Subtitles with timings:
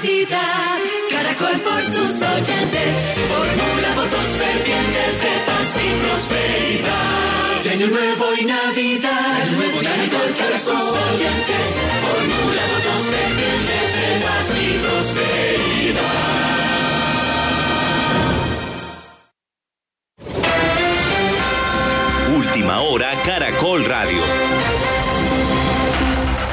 [0.00, 2.94] Caracol por sus oyentes,
[3.28, 7.62] formula votos fervientes de paz y prosperidad.
[7.62, 11.66] De año nuevo y Navidad, de nuevo Caracol por sus oyentes,
[12.00, 16.32] formula votos fervientes de paz y prosperidad.
[22.38, 24.91] Última hora, Caracol Radio.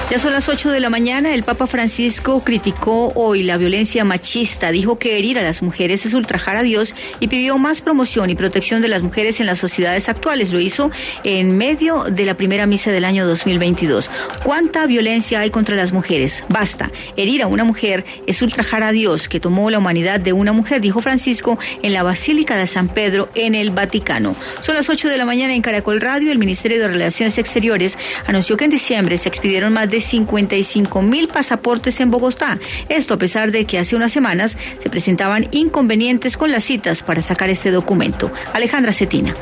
[0.10, 1.36] Ya son las 8 de la mañana.
[1.36, 4.71] El Papa Francisco criticó hoy la violencia machista.
[4.71, 8.36] Dijo que herir a las mujeres es ultrajar a Dios y pidió más promoción y
[8.36, 10.52] protección de las mujeres en las sociedades actuales.
[10.52, 10.89] Lo hizo
[11.24, 14.10] en medio de la primera misa del año 2022.
[14.43, 16.44] ¿Cuánta violencia hay contra las mujeres?
[16.50, 16.91] Basta.
[17.16, 20.82] Herir a una mujer es ultrajar a Dios que tomó la humanidad de una mujer,
[20.82, 24.36] dijo Francisco en la Basílica de San Pedro en el Vaticano.
[24.61, 26.32] Son las 8 de la mañana en Caracol Radio.
[26.32, 31.28] El Ministerio de Relaciones Exteriores anunció que en diciembre se expidieron más de 55 mil
[31.28, 32.59] pasaportes en Bogotá.
[32.89, 37.22] Esto a pesar de que hace unas semanas se presentaban inconvenientes con las citas para
[37.22, 38.31] sacar este documento.
[38.53, 39.36] Alejandra Cetina.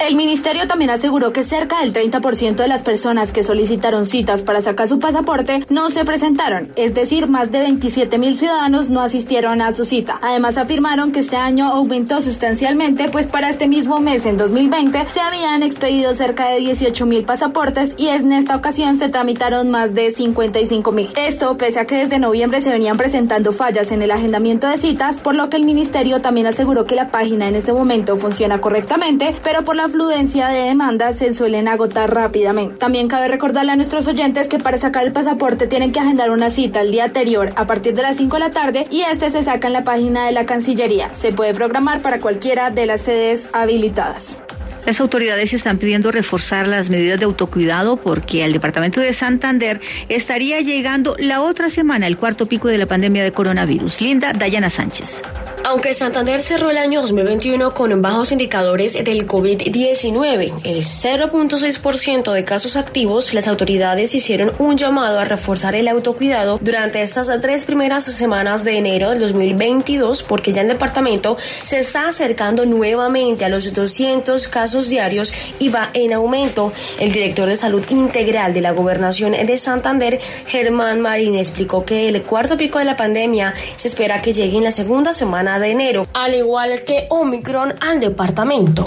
[0.00, 4.62] El ministerio también aseguró que cerca del 30% de las personas que solicitaron citas para
[4.62, 9.60] sacar su pasaporte no se presentaron, es decir, más de 27 mil ciudadanos no asistieron
[9.60, 10.18] a su cita.
[10.22, 15.20] Además afirmaron que este año aumentó sustancialmente, pues para este mismo mes, en 2020, se
[15.20, 20.12] habían expedido cerca de 18 mil pasaportes y en esta ocasión se tramitaron más de
[20.12, 21.08] 55 mil.
[21.16, 25.18] Esto pese a que desde noviembre se venían presentando fallas en el agendamiento de citas,
[25.18, 29.34] por lo que el ministerio también aseguró que la página en este momento funciona correctamente,
[29.42, 32.76] pero por la fluencia de demandas se suelen agotar rápidamente.
[32.76, 36.50] También cabe recordarle a nuestros oyentes que para sacar el pasaporte tienen que agendar una
[36.50, 39.42] cita el día anterior a partir de las 5 de la tarde y este se
[39.42, 41.08] saca en la página de la Cancillería.
[41.10, 44.42] Se puede programar para cualquiera de las sedes habilitadas.
[44.86, 50.60] Las autoridades están pidiendo reforzar las medidas de autocuidado porque al departamento de Santander estaría
[50.60, 54.00] llegando la otra semana el cuarto pico de la pandemia de coronavirus.
[54.00, 55.22] Linda Dayana Sánchez.
[55.64, 62.76] Aunque Santander cerró el año 2021 con bajos indicadores del COVID-19, el 0.6% de casos
[62.76, 68.64] activos, las autoridades hicieron un llamado a reforzar el autocuidado durante estas tres primeras semanas
[68.64, 74.48] de enero del 2022 porque ya el departamento se está acercando nuevamente a los 200
[74.48, 76.72] casos diarios y va en aumento.
[76.98, 82.22] El director de salud integral de la gobernación de Santander, Germán Marín, explicó que el
[82.22, 86.06] cuarto pico de la pandemia se espera que llegue en la segunda semana de enero,
[86.14, 88.84] al igual que Omicron al departamento.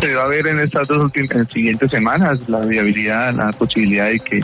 [0.00, 1.10] Se va a ver en estas dos
[1.52, 4.40] siguientes semanas la viabilidad, la posibilidad de que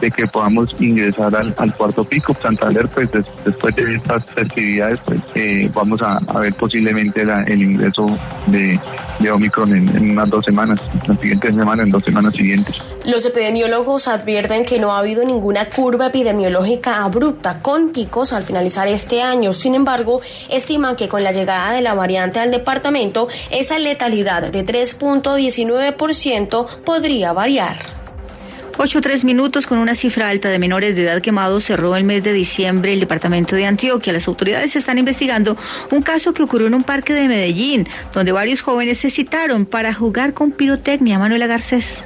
[0.00, 2.32] de que podamos ingresar al, cuarto pico.
[2.40, 3.08] Santander, pues
[3.44, 8.06] después de estas festividades, pues eh, vamos a, ver posiblemente la, el ingreso
[8.46, 8.78] de,
[9.20, 12.76] de Omicron en, en, unas dos semanas, la siguiente semana, en dos semanas siguientes.
[13.04, 18.88] Los epidemiólogos advierten que no ha habido ninguna curva epidemiológica abrupta con picos al finalizar
[18.88, 19.52] este año.
[19.52, 20.20] Sin embargo,
[20.50, 27.32] estiman que con la llegada de la variante al departamento, esa letalidad de 3.19% podría
[27.32, 27.76] variar.
[28.80, 32.22] 8 tres minutos con una cifra alta de menores de edad quemados cerró el mes
[32.22, 34.12] de diciembre el departamento de Antioquia.
[34.12, 35.56] Las autoridades están investigando
[35.90, 39.92] un caso que ocurrió en un parque de Medellín, donde varios jóvenes se citaron para
[39.92, 41.18] jugar con pirotecnia.
[41.18, 42.04] Manuela Garcés.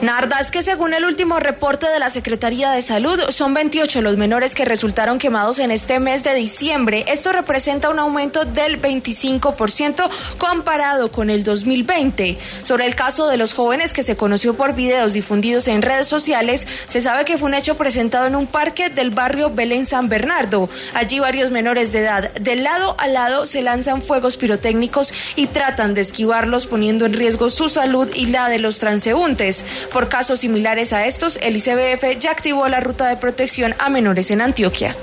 [0.00, 4.16] Narda, es que según el último reporte de la Secretaría de Salud, son 28 los
[4.16, 7.04] menores que resultaron quemados en este mes de diciembre.
[7.08, 12.38] Esto representa un aumento del 25% comparado con el 2020.
[12.62, 16.68] Sobre el caso de los jóvenes que se conoció por videos difundidos en redes sociales,
[16.88, 20.70] se sabe que fue un hecho presentado en un parque del barrio Belén San Bernardo.
[20.94, 25.94] Allí varios menores de edad de lado a lado se lanzan fuegos pirotécnicos y tratan
[25.94, 29.64] de esquivarlos poniendo en riesgo su salud y la de los transeúntes.
[29.92, 34.30] Por casos similares a estos, el ICBF ya activó la ruta de protección a menores
[34.30, 34.94] en Antioquia.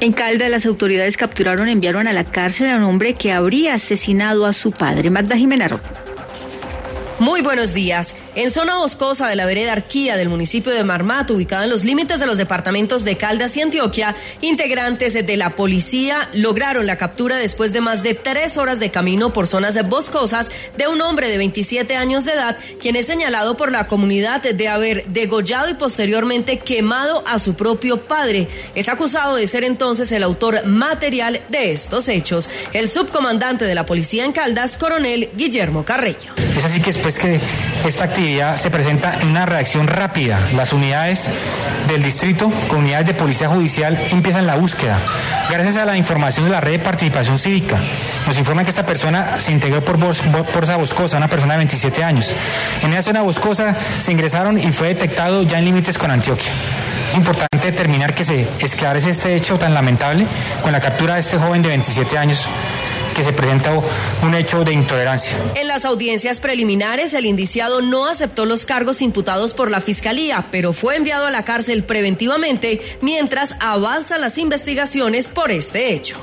[0.00, 3.74] En Calda, las autoridades capturaron y enviaron a la cárcel a un hombre que habría
[3.74, 5.80] asesinado a su padre, Magda Jimena
[7.18, 8.14] Muy buenos días.
[8.34, 12.20] En zona boscosa de la vereda Arquía del municipio de Marmato, ubicada en los límites
[12.20, 17.72] de los departamentos de Caldas y Antioquia, integrantes de la policía lograron la captura después
[17.72, 21.96] de más de tres horas de camino por zonas boscosas de un hombre de 27
[21.96, 27.24] años de edad, quien es señalado por la comunidad de haber degollado y posteriormente quemado
[27.26, 28.48] a su propio padre.
[28.74, 32.50] Es acusado de ser entonces el autor material de estos hechos.
[32.72, 36.34] El subcomandante de la policía en Caldas, coronel Guillermo Carreño.
[36.56, 37.40] Es así que después que
[37.86, 40.40] esta actividad se presenta en una reacción rápida.
[40.56, 41.30] Las unidades
[41.86, 44.98] del distrito, con unidades de policía judicial, empiezan la búsqueda.
[45.48, 47.76] Gracias a la información de la red de participación cívica,
[48.26, 52.02] nos informan que esta persona se integró por, por esa boscosa, una persona de 27
[52.02, 52.34] años.
[52.82, 56.50] En esa zona boscosa se ingresaron y fue detectado ya en límites con Antioquia.
[57.10, 60.26] Es importante determinar que se esclarece este hecho tan lamentable
[60.60, 62.48] con la captura de este joven de 27 años
[63.18, 63.72] que se presenta
[64.22, 65.36] un hecho de intolerancia.
[65.56, 70.72] En las audiencias preliminares, el indiciado no aceptó los cargos imputados por la Fiscalía, pero
[70.72, 76.16] fue enviado a la cárcel preventivamente mientras avanzan las investigaciones por este hecho.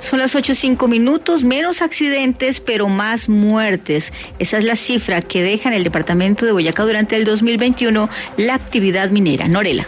[0.00, 4.12] Son las 8.05 minutos, menos accidentes, pero más muertes.
[4.38, 8.56] Esa es la cifra que deja en el departamento de Boyacá durante el 2021 la
[8.56, 9.48] actividad minera.
[9.48, 9.86] Norela.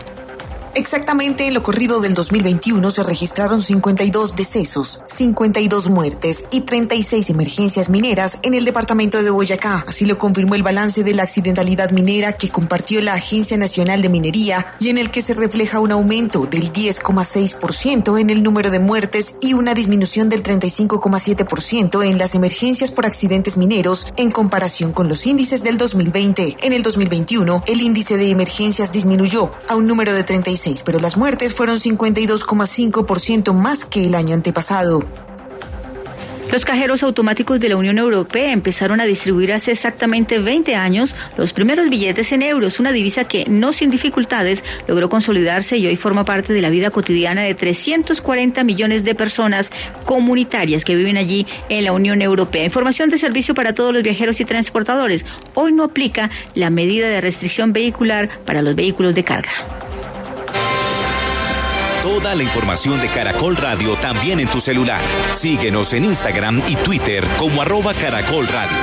[0.77, 7.89] Exactamente en lo corrido del 2021 se registraron 52 decesos, 52 muertes y 36 emergencias
[7.89, 9.85] mineras en el departamento de Boyacá.
[9.87, 14.09] Así lo confirmó el balance de la accidentalidad minera que compartió la Agencia Nacional de
[14.09, 18.81] Minería y en el que se refleja un aumento del 10,6% en el número de
[18.81, 25.09] muertes y una disminución del 35,7% en las emergencias por accidentes mineros en comparación con
[25.09, 26.57] los índices del 2020.
[26.63, 31.17] En el 2021, el índice de emergencias disminuyó a un número de 36 pero las
[31.17, 35.05] muertes fueron 52,5% más que el año antepasado.
[36.51, 41.53] Los cajeros automáticos de la Unión Europea empezaron a distribuir hace exactamente 20 años los
[41.53, 46.25] primeros billetes en euros, una divisa que no sin dificultades logró consolidarse y hoy forma
[46.25, 49.73] parte de la vida cotidiana de 340 millones de personas
[50.05, 52.65] comunitarias que viven allí en la Unión Europea.
[52.65, 55.27] Información de servicio para todos los viajeros y transportadores.
[55.55, 59.84] Hoy no aplica la medida de restricción vehicular para los vehículos de carga.
[62.05, 65.01] Toda la información de Caracol Radio también en tu celular.
[65.33, 68.77] Síguenos en Instagram y Twitter como arroba Caracol Radio.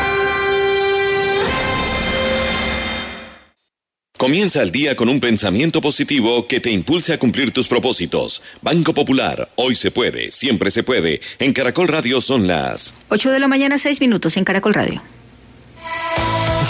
[4.18, 8.42] Comienza el día con un pensamiento positivo que te impulse a cumplir tus propósitos.
[8.64, 11.22] Banco Popular, hoy se puede, siempre se puede.
[11.38, 15.04] En Caracol Radio son las 8 de la mañana, 6 minutos en Caracol Radio.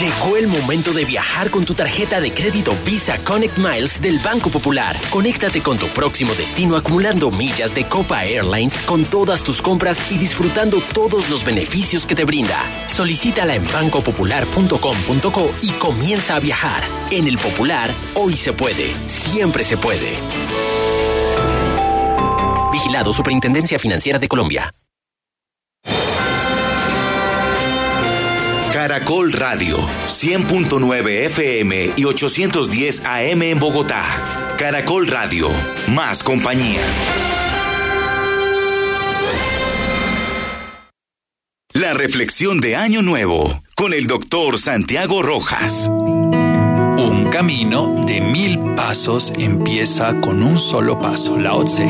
[0.01, 4.49] Llegó el momento de viajar con tu tarjeta de crédito Visa Connect Miles del Banco
[4.49, 4.99] Popular.
[5.11, 10.17] Conéctate con tu próximo destino acumulando millas de Copa Airlines con todas tus compras y
[10.17, 12.57] disfrutando todos los beneficios que te brinda.
[12.89, 16.81] Solicítala en bancopopular.com.co y comienza a viajar.
[17.11, 20.15] En el Popular, hoy se puede, siempre se puede.
[22.71, 24.73] Vigilado Superintendencia Financiera de Colombia.
[28.81, 34.07] Caracol Radio, 100.9 FM y 810 AM en Bogotá.
[34.57, 35.49] Caracol Radio,
[35.89, 36.81] más compañía.
[41.73, 45.87] La reflexión de Año Nuevo con el doctor Santiago Rojas.
[45.87, 51.85] Un camino de mil pasos empieza con un solo paso, la OTSE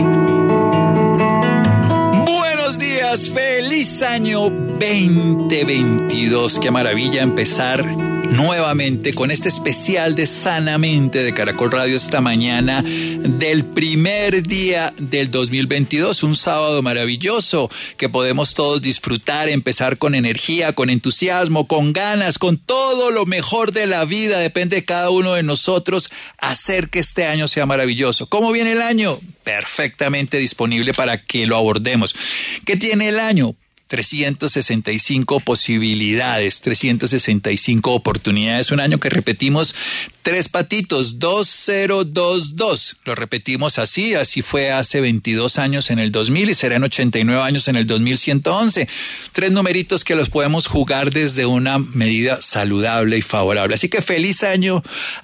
[3.81, 6.59] feliz año 2022.
[6.59, 13.65] Qué maravilla empezar nuevamente con este especial de Sanamente de Caracol Radio esta mañana del
[13.65, 20.91] primer día del 2022, un sábado maravilloso que podemos todos disfrutar, empezar con energía, con
[20.91, 25.41] entusiasmo, con ganas, con todo lo mejor de la vida, depende de cada uno de
[25.41, 28.29] nosotros, hacer que este año sea maravilloso.
[28.29, 29.19] ¿Cómo viene el año?
[29.43, 32.15] Perfectamente disponible para que lo abordemos.
[32.63, 33.55] ¿Qué tiene el año?
[33.91, 38.71] 365 posibilidades, 365 oportunidades.
[38.71, 39.75] Un año que repetimos
[40.21, 42.95] tres patitos, 2022.
[43.03, 47.67] Lo repetimos así, así fue hace 22 años en el 2000 y serán 89 años
[47.67, 48.87] en el 2111.
[49.33, 53.75] Tres numeritos que los podemos jugar desde una medida saludable y favorable.
[53.75, 54.81] Así que feliz año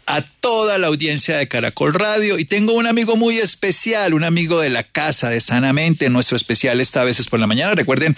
[0.07, 4.59] a toda la audiencia de Caracol Radio y tengo un amigo muy especial, un amigo
[4.59, 7.75] de la casa de Sanamente, nuestro especial esta vez es por la mañana.
[7.75, 8.17] Recuerden,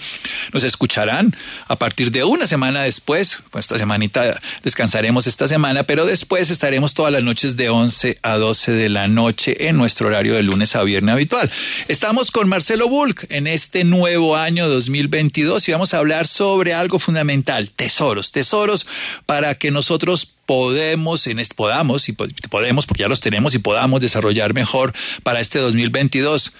[0.52, 1.36] nos escucharán
[1.68, 6.94] a partir de una semana después, pues esta semanita descansaremos esta semana, pero después estaremos
[6.94, 10.76] todas las noches de 11 a 12 de la noche en nuestro horario de lunes
[10.76, 11.50] a viernes habitual.
[11.88, 16.98] Estamos con Marcelo Bulk en este nuevo año 2022 y vamos a hablar sobre algo
[16.98, 18.86] fundamental, tesoros, tesoros
[19.26, 24.00] para que nosotros podemos, en este, podamos y podemos, porque ya los tenemos y podamos
[24.00, 24.92] desarrollar mejor
[25.22, 26.52] para este 2022.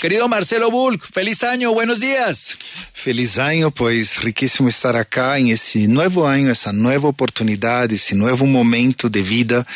[0.00, 2.56] Querido Marcelo Bulk, feliz año, buenos días.
[2.92, 8.44] Feliz año, pues riquísimo estar acá en ese nuevo año, esa nueva oportunidad, ese nuevo
[8.46, 9.66] momento de vida.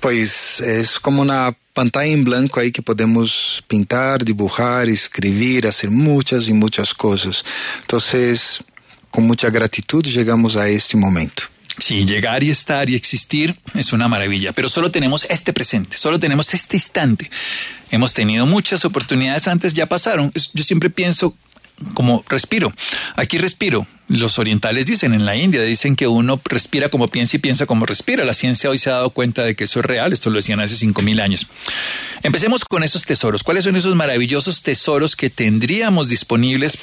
[0.00, 6.48] Pues es como una pantalla en blanco ahí que podemos pintar, dibujar, escribir, hacer muchas
[6.48, 7.42] y muchas cosas.
[7.80, 8.62] Entonces,
[9.10, 11.53] con mucha gratitud llegamos a este momento.
[11.78, 16.20] Sí, llegar y estar y existir es una maravilla, pero solo tenemos este presente, solo
[16.20, 17.30] tenemos este instante.
[17.90, 20.32] Hemos tenido muchas oportunidades antes, ya pasaron.
[20.52, 21.36] Yo siempre pienso
[21.94, 22.72] como respiro.
[23.16, 23.86] Aquí respiro.
[24.08, 27.86] Los orientales dicen en la India, dicen que uno respira como piensa y piensa como
[27.86, 28.24] respira.
[28.24, 30.60] La ciencia hoy se ha dado cuenta de que eso es real, esto lo decían
[30.60, 31.46] hace cinco mil años.
[32.22, 33.42] Empecemos con esos tesoros.
[33.42, 36.78] ¿Cuáles son esos maravillosos tesoros que tendríamos disponibles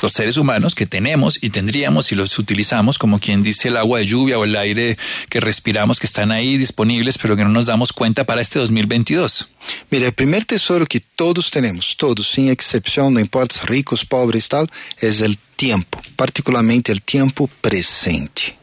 [0.00, 3.98] los seres humanos, que tenemos y tendríamos si los utilizamos, como quien dice el agua
[3.98, 4.98] de lluvia o el aire
[5.28, 9.48] que respiramos, que están ahí disponibles, pero que no nos damos cuenta para este 2022?
[9.90, 14.70] Mira, el primer tesoro que todos tenemos, todos, sin excepción, no importa ricos, pobres, tal,
[15.00, 18.58] es el tiempo, particularmente el tiempo presente.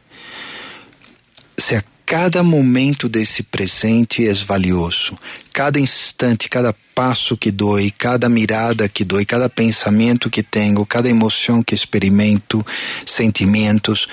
[1.57, 5.17] O sea, cada momento desse presente é valioso.
[5.53, 11.07] Cada instante, cada passo que dou, cada mirada que dou, cada pensamento que tenho, cada
[11.07, 12.65] emoção que experimento,
[13.05, 14.05] sentimentos,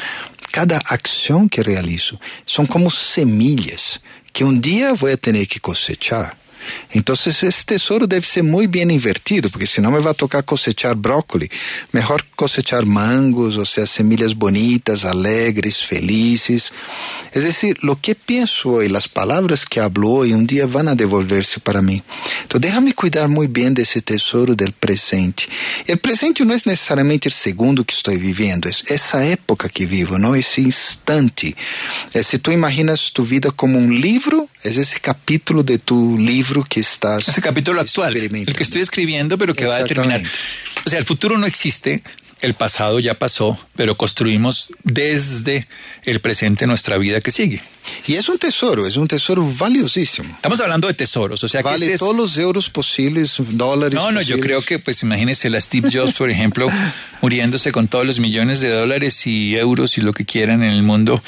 [0.52, 3.99] cada ação que realizo, são como semilhas
[4.33, 6.37] que um dia vou ter que cosechar.
[6.93, 10.45] Entonces ese tesoro debe ser muy bien invertido, porque si no me va a tocar
[10.45, 11.51] cosechar brócoli.
[11.93, 16.73] Mejor cosechar mangos, o sea, semillas bonitas, alegres, felices.
[17.33, 20.95] Es decir, lo que pienso hoy, las palabras que hablo hoy, un día van a
[20.95, 22.03] devolverse para mí.
[22.43, 25.45] Entonces déjame cuidar muy bien de ese tesoro del presente.
[25.87, 30.19] El presente no es necesariamente el segundo que estoy viviendo, es esa época que vivo,
[30.19, 30.35] ¿no?
[30.35, 31.55] Ese instante.
[32.13, 36.19] Es, si tú imaginas tu vida como un libro, es ese capítulo de tu
[36.65, 37.29] que estás.
[37.29, 40.23] Ese capítulo actual, el que estoy escribiendo, pero que va a terminar.
[40.85, 42.03] O sea, el futuro no existe,
[42.41, 45.67] el pasado ya pasó, pero construimos desde
[46.05, 47.63] el presente nuestra vida que sigue.
[48.07, 50.29] Y es un tesoro, es un tesoro valiosísimo.
[50.35, 52.01] Estamos hablando de tesoros, o sea vale que este es...
[52.01, 53.95] todos los euros posibles, dólares.
[53.95, 54.27] No, no, posibles.
[54.27, 56.69] yo creo que, pues imagínese la Steve Jobs, por ejemplo,
[57.23, 60.83] muriéndose con todos los millones de dólares y euros y lo que quieran en el
[60.83, 61.23] mundo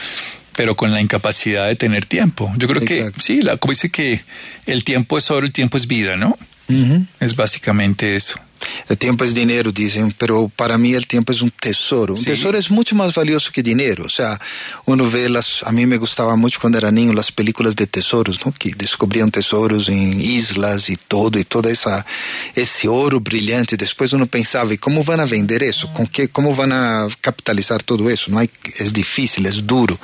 [0.59, 2.53] pero con la incapacidad de tener tiempo.
[2.57, 3.13] Yo creo Exacto.
[3.13, 4.25] que sí, la, como dice que
[4.67, 6.37] el tiempo es oro, el tiempo es vida, ¿no?
[6.69, 7.07] Uh -huh.
[7.21, 8.41] Es básicamente eso.
[8.89, 12.15] El tiempo es dinero, dicen, pero para mí el tiempo es un tesoro.
[12.15, 12.27] Un sí.
[12.27, 14.05] tesoro es mucho más valioso que dinero.
[14.05, 14.41] O sea,
[14.87, 18.45] uno ve las, a mí me gustaba mucho cuando era niño las películas de tesoros,
[18.45, 18.53] ¿no?
[18.53, 22.05] Que descubrían tesoros en islas y todo, y toda esa,
[22.55, 23.77] ese oro brillante.
[23.77, 25.93] Después uno pensaba, ¿y cómo van a vender eso?
[25.93, 28.31] ¿Con qué, cómo van a capitalizar todo eso?
[28.31, 29.99] No hay, es difícil, es duro.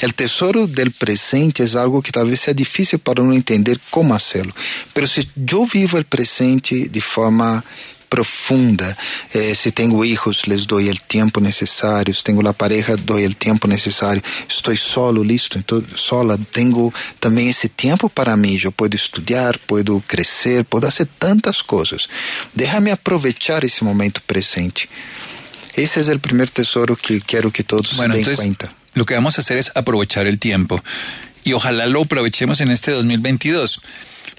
[0.00, 4.14] El tesoro del presente es algo que tal vez sea difícil para uno entender cómo
[4.14, 4.54] hacerlo.
[4.92, 7.64] Pero si yo vivo el presente de forma
[8.08, 8.96] profunda.
[9.32, 12.14] Eh, si tengo hijos, les doy el tiempo necesario.
[12.14, 14.22] Si tengo la pareja, doy el tiempo necesario.
[14.48, 15.58] Estoy solo, listo.
[15.58, 18.58] Entonces, sola, tengo también ese tiempo para mí.
[18.58, 22.08] Yo puedo estudiar, puedo crecer, puedo hacer tantas cosas.
[22.54, 24.88] Déjame aprovechar ese momento presente.
[25.74, 28.72] Ese es el primer tesoro que quiero que todos bueno, den entonces, cuenta.
[28.94, 30.82] Lo que vamos a hacer es aprovechar el tiempo.
[31.44, 33.82] Y ojalá lo aprovechemos en este 2022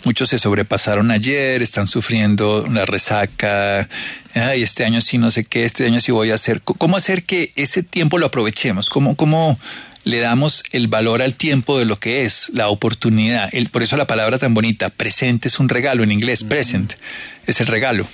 [0.03, 3.87] muchos se sobrepasaron ayer, están sufriendo una resaca,
[4.33, 6.61] ay, este año sí no sé qué, este año sí voy a hacer.
[6.61, 8.89] ¿Cómo hacer que ese tiempo lo aprovechemos?
[8.89, 9.59] ¿Cómo, cómo
[10.03, 13.49] le damos el valor al tiempo de lo que es, la oportunidad?
[13.53, 16.93] El, por eso la palabra tan bonita, presente es un regalo en inglés, present,
[17.45, 18.07] es el regalo.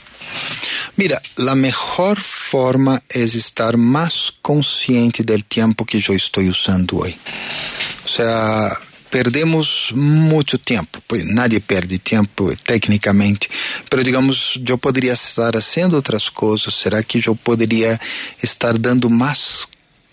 [0.96, 7.16] Mira, la mejor forma es estar más consciente del tiempo que yo estoy usando hoy.
[8.06, 8.78] O sea,
[9.14, 13.48] perdemos mucho tiempo, pues nadie pierde tiempo técnicamente,
[13.88, 18.02] pero digamos, yo podría estar haciendo otras cosas, ¿será que yo podría
[18.42, 19.68] estar dando más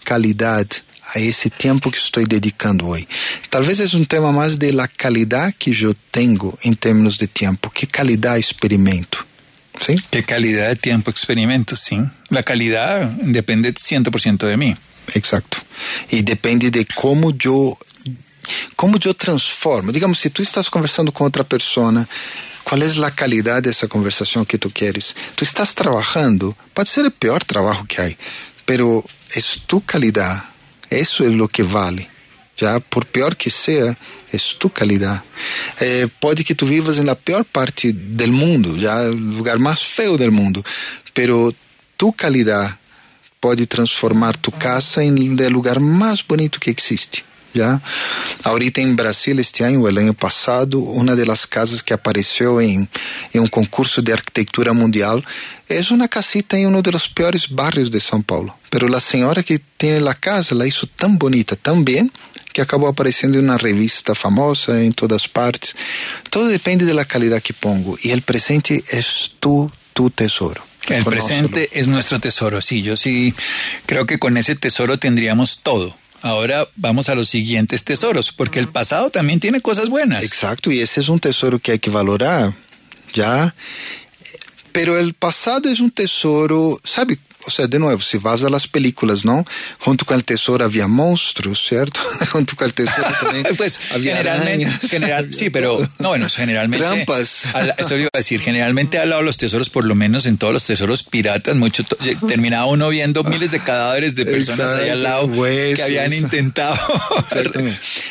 [0.05, 0.67] calidad
[1.15, 3.09] a esse tempo que estou dedicando hoje.
[3.51, 7.71] Talvez é um tema mais de la calidad que eu tenho em termos de tempo.
[7.71, 9.19] Que calidad experimento?
[9.81, 9.97] ¿Sí?
[10.11, 11.75] ¿Qué calidad de tiempo experimento?
[11.75, 11.99] Sí.
[12.29, 14.77] La calidad depende 100% de mí.
[15.15, 15.59] Exacto.
[16.11, 17.77] Y depende de cómo yo
[18.77, 19.93] como eu transformo.
[19.93, 22.09] Digamos, se tu estás conversando com outra pessoa,
[22.65, 25.15] qual é a qualidade dessa conversação que tu queres?
[25.37, 28.13] Tu estás trabalhando, pode ser o pior trabalho que há,
[28.65, 29.05] pero
[29.37, 30.43] é tu qualidade.
[30.91, 32.09] Isso é o que vale.
[32.57, 33.97] Já por pior que seja,
[34.33, 35.23] é tu qualidade.
[35.81, 40.33] Eh, pode que tu vivas na pior parte do mundo, já lugar mais feio do
[40.33, 40.65] mundo,
[41.15, 41.55] pero
[41.97, 42.75] tu qualidade
[43.41, 47.25] pode transformar tu casa em lugar mais bonito que existe.
[47.55, 47.81] Já
[48.45, 52.89] ahorita em Brasil este ano, o ano passado, uma das casas que apareceu em,
[53.35, 55.23] em um concurso de arquitetura mundial
[55.69, 58.53] é uma casita em um dos piores barrios de São Paulo.
[58.71, 62.11] Pero a senhora que tem a casa, ela hizo tão bonita, tão bem,
[62.53, 65.75] que acabou aparecendo em uma revista famosa em todas partes.
[66.31, 69.01] Todo depende da qualidade que pongo e o presente é
[69.39, 70.63] tu tu tesoro.
[70.89, 73.35] El presente es nuestro tesoro, sí, yo sí
[73.87, 76.00] creo que con ese tesoro tendríamos todo.
[76.23, 80.23] Ahora vamos a los siguientes tesoros, porque el pasado también tiene cosas buenas.
[80.23, 82.55] Exacto, y ese es un tesoro que hay que valorar,
[83.15, 83.55] ¿ya?
[84.73, 87.19] Pero el pasado es un tesoro, ¿sabe?
[87.47, 89.45] O sea, de nuevo, si vas a las películas, ¿no?
[89.79, 92.01] Junto con el tesoro había monstruos, ¿cierto?
[92.33, 94.91] Junto con el tesoro también pues había generalmente, arañas.
[94.91, 96.87] general, sí, pero no, bueno, generalmente.
[96.87, 97.47] Trampas.
[97.55, 100.37] al- eso iba a decir, generalmente al lado de los tesoros, por lo menos en
[100.39, 101.85] todos los tesoros piratas, mucho
[102.29, 106.23] terminaba uno viendo miles de cadáveres de personas ahí al lado Exacto, que habían huesos.
[106.25, 106.79] intentado.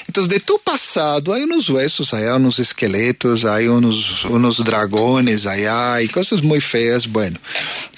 [0.08, 5.96] Entonces, de tu pasado hay unos huesos allá, unos esqueletos, hay unos, unos dragones allá,
[5.96, 7.40] hay cosas muy feas, bueno.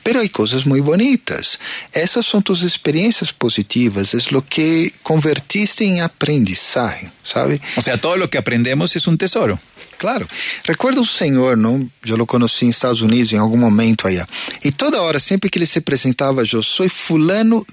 [0.03, 1.59] Pero hay cosas muy bonitas.
[1.91, 7.61] Esas son tus experiencias positivas, es lo que convertiste en aprendizaje, ¿sabe?
[7.77, 9.59] O sea, todo lo que aprendemos es un tesoro.
[9.97, 10.27] Claro.
[10.63, 11.87] Recuerdo un señor, ¿no?
[12.03, 14.27] Yo lo conocí en Estados Unidos en algún momento allá.
[14.63, 17.63] Y toda hora, siempre que ele se presentaba, yo soy fulano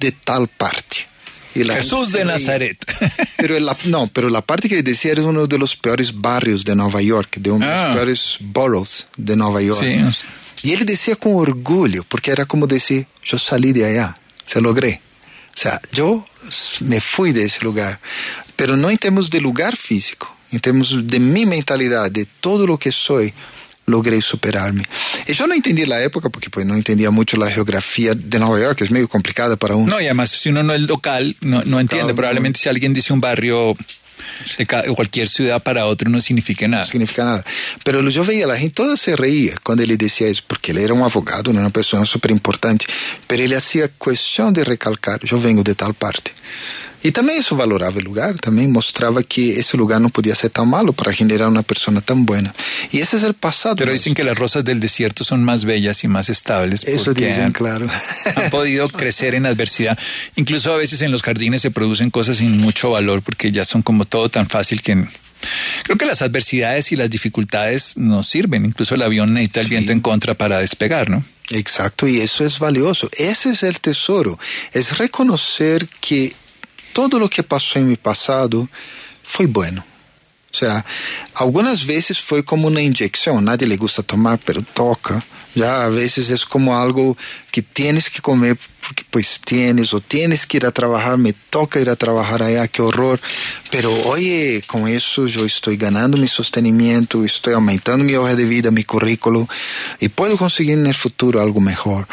[0.00, 1.06] de tal parte.
[1.54, 2.24] Jesús de.
[2.24, 2.78] Nazaret.
[3.38, 6.64] Pero la, no, pero la parte que él decía era uno de los peores barrios
[6.64, 7.86] de Nueva York, de uno de Ah.
[7.88, 9.80] los peores boroughs de Nueva York.
[9.80, 10.12] Sí, o
[10.62, 15.00] Y él decía con orgullo, porque era como decir, yo salí de allá, se logré.
[15.54, 16.26] O sea, yo
[16.80, 17.98] me fui de ese lugar,
[18.56, 22.78] pero no en términos de lugar físico, en términos de mi mentalidad, de todo lo
[22.78, 23.32] que soy,
[23.86, 24.84] logré superarme.
[25.26, 28.60] Y yo no entendí la época, porque pues no entendía mucho la geografía de Nueva
[28.60, 29.94] York, que es medio complicada para uno.
[29.94, 32.12] No, y además, si uno no es local, no, no entiende.
[32.12, 33.76] Probablemente si alguien dice un barrio
[34.58, 36.84] de cualquier ciudad para otro no significa nada.
[36.84, 37.44] no significa nada.
[37.84, 40.94] Pero yo veía la gente, toda se reía cuando él decía eso, porque él era
[40.94, 42.86] un abogado, una persona súper importante,
[43.26, 46.32] pero él hacía cuestión de recalcar, yo vengo de tal parte.
[47.06, 50.68] Y también eso valoraba el lugar, también mostraba que ese lugar no podía ser tan
[50.68, 52.52] malo para generar una persona tan buena.
[52.90, 53.76] Y ese es el pasado.
[53.76, 57.28] Pero dicen que las rosas del desierto son más bellas y más estables Eso porque
[57.28, 57.86] dicen, han, claro.
[58.34, 59.96] han podido crecer en adversidad.
[60.34, 63.82] Incluso a veces en los jardines se producen cosas sin mucho valor porque ya son
[63.82, 65.06] como todo tan fácil que
[65.84, 68.64] creo que las adversidades y las dificultades nos sirven.
[68.64, 71.24] Incluso el avión necesita el viento en contra para despegar, ¿no?
[71.50, 73.08] Exacto, y eso es valioso.
[73.12, 74.36] Ese es el tesoro,
[74.72, 76.34] es reconocer que
[76.96, 78.66] todo lo que pasó en mi pasado
[79.22, 79.84] fue bueno.
[80.50, 80.82] O sea,
[81.34, 85.22] algunas veces fue como una inyección, nadie le gusta tomar, pero toca.
[85.54, 87.14] Ya a veces es como algo
[87.50, 91.80] que tienes que comer porque pues tienes o tienes que ir a trabajar, me toca
[91.80, 93.20] ir a trabajar allá, qué horror.
[93.70, 98.70] Pero oye, con eso yo estoy ganando mi sostenimiento, estoy aumentando mi hoja de vida,
[98.70, 99.46] mi currículo
[100.00, 102.08] y puedo conseguir en el futuro algo mejor.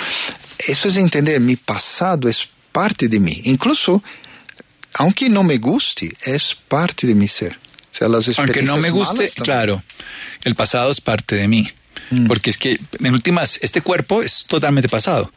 [0.58, 3.44] Eso es entender, mi pasado es parte de mí.
[3.46, 4.04] Incluso,
[4.96, 7.58] aunque no me guste, es parte de mi ser.
[7.92, 9.84] O sea, las Aunque no me experiencias guste, claro,
[10.44, 11.70] el pasado es parte de mí.
[12.28, 15.32] Porque es que, en últimas, este cuerpo es totalmente pasado.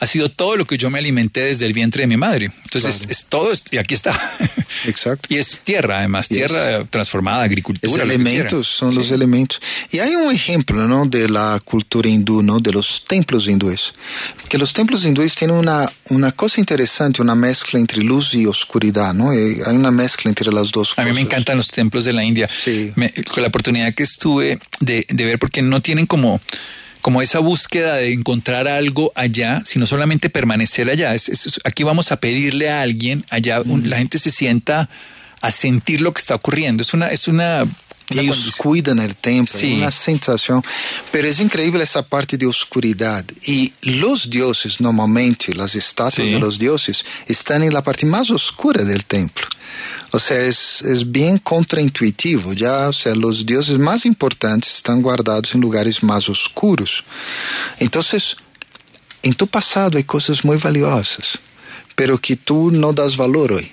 [0.00, 2.50] Ha sido todo lo que yo me alimenté desde el vientre de mi madre.
[2.64, 4.18] Entonces, es, todo, y aquí está.
[4.86, 5.26] Exacto.
[5.32, 7.90] Y es tierra, además, tierra transformada, agricultura.
[7.92, 9.14] lo que elementos, son los Sí.
[9.14, 9.60] elementos.
[9.90, 11.06] Y hay un ejemplo, ¿no?
[11.06, 12.60] De la cultura hindú, ¿no?
[12.60, 13.92] De los templos hindúes.
[14.48, 19.12] Que los templos hindúes tienen una, una cosa interesante, una mezcla entre luz y oscuridad,
[19.12, 19.32] ¿no?
[19.32, 22.24] Eh, hay una mezcla entre las dos A mí me encantan los templos de la
[22.24, 22.48] India.
[22.96, 26.40] Me- con la oportunidad que estuve de, de ver, porque no tienen como,
[27.00, 31.14] como esa búsqueda de encontrar algo allá, sino solamente permanecer allá.
[31.14, 34.88] Es- es- aquí vamos a pedirle a alguien, allá un- la gente se sienta
[35.40, 36.82] a sentir lo que está ocurriendo.
[36.82, 37.64] Es una, es una,
[38.16, 38.52] condición.
[38.58, 39.72] cuidan el templo, Sí.
[39.72, 40.62] es una sensación.
[41.12, 43.24] Pero es increíble esa parte de oscuridad.
[43.46, 46.32] Y los dioses, normalmente, las estatuas Sí.
[46.32, 49.46] de los dioses, están en la parte más oscura del templo.
[50.12, 52.52] O sea, es, es bien contraintuitivo.
[52.52, 57.04] Ya, o sea, los dioses más importantes están guardados en lugares más oscuros.
[57.78, 58.36] Entonces,
[59.22, 61.38] en tu pasado hay cosas muy valiosas,
[61.94, 63.70] pero que tú no das valor hoy.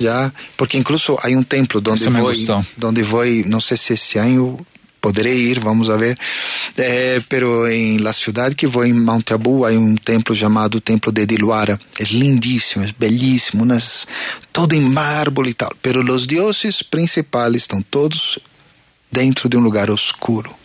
[0.00, 2.64] Ya, porque incluso hay un templo donde Eso voy, gustó.
[2.76, 4.56] donde voy, no sé si este año
[5.00, 6.18] podré ir, vamos a ver,
[6.76, 11.12] Eh, pero en la ciudad que voy, en Mount Abu, hay un templo llamado Templo
[11.12, 11.78] de Diluara.
[11.98, 14.06] Es lindísimo, es bellísimo, unas,
[14.52, 18.40] todo en mármol y tal, pero los dioses principales están todos
[19.10, 20.56] dentro de un lugar oscuro.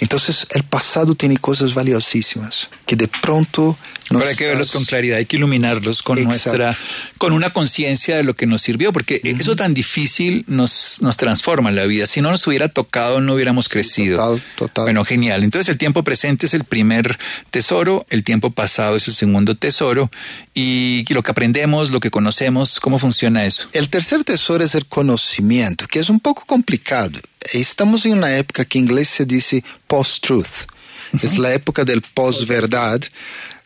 [0.00, 3.76] Entonces, el pasado tiene cosas valiosísimas que de pronto
[4.10, 6.58] no Pero hay que verlos con claridad, hay que iluminarlos con Exacto.
[6.58, 6.78] nuestra,
[7.16, 11.70] con una conciencia de lo que nos sirvió, porque eso tan difícil nos, nos transforma
[11.70, 12.06] la vida.
[12.06, 14.18] Si no nos hubiera tocado, no hubiéramos crecido.
[14.18, 14.84] total, total.
[14.84, 15.44] Bueno, genial.
[15.44, 17.18] Entonces el tiempo presente es el primer
[17.50, 20.10] tesoro, el tiempo pasado es el segundo tesoro,
[20.54, 23.68] y lo que aprendemos, lo que conocemos, ¿cómo funciona eso?
[23.72, 27.20] El tercer tesoro es el conocimiento, que es un poco complicado.
[27.52, 30.70] Estamos en una época que en inglés se dice post-truth.
[31.22, 33.02] Es la época del post-verdad.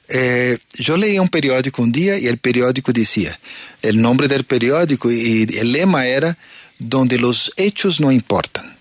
[0.08, 3.38] Eh, yo leía un periódico un día y el periódico decía,
[3.82, 6.36] el nombre del periódico y el lema era,
[6.78, 8.76] donde los hechos no importan.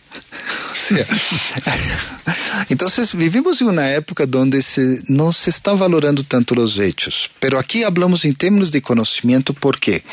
[2.69, 7.59] Entonces vivimos en una época donde se, no se están valorando tanto los hechos, pero
[7.59, 10.03] aquí hablamos en términos de conocimiento porque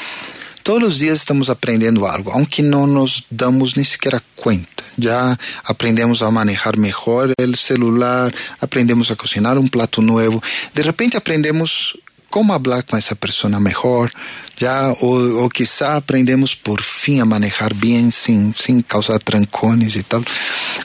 [0.62, 4.84] todos los días estamos aprendiendo algo, aunque no nos damos ni siquiera cuenta.
[4.96, 10.42] Ya aprendemos a manejar mejor el celular, aprendemos a cocinar un plato nuevo,
[10.74, 11.98] de repente aprendemos
[12.28, 14.12] cómo hablar con esa persona mejor,
[14.58, 20.02] ya, o, o quizá aprendemos por fin a manejar bien sin, sin causar trancones y
[20.02, 20.24] tal.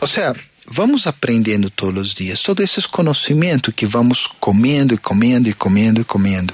[0.01, 0.33] O sea,
[0.75, 5.53] vamos aprendendo todos los días, todo ese es conocimiento que vamos comiendo y comiendo y
[5.53, 6.53] comiendo y comiendo.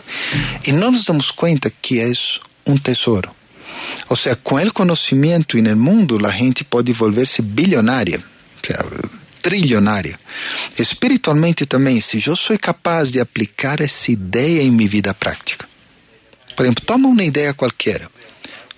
[0.65, 3.33] Y no nos damos cuenta que es un tesoro.
[4.07, 8.17] O sea, con el conocimiento en el mundo la gente puede volverse billonaria.
[8.17, 8.85] O sea,
[9.41, 10.17] trilionária.
[10.79, 15.67] Espiritualmente também, se eu sou capaz de aplicar essa ideia em minha vida prática.
[16.55, 18.07] Por exemplo, toma uma ideia qualquer.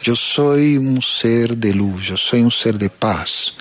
[0.05, 3.53] Eu sou um ser de luz, eu sou um ser de paz.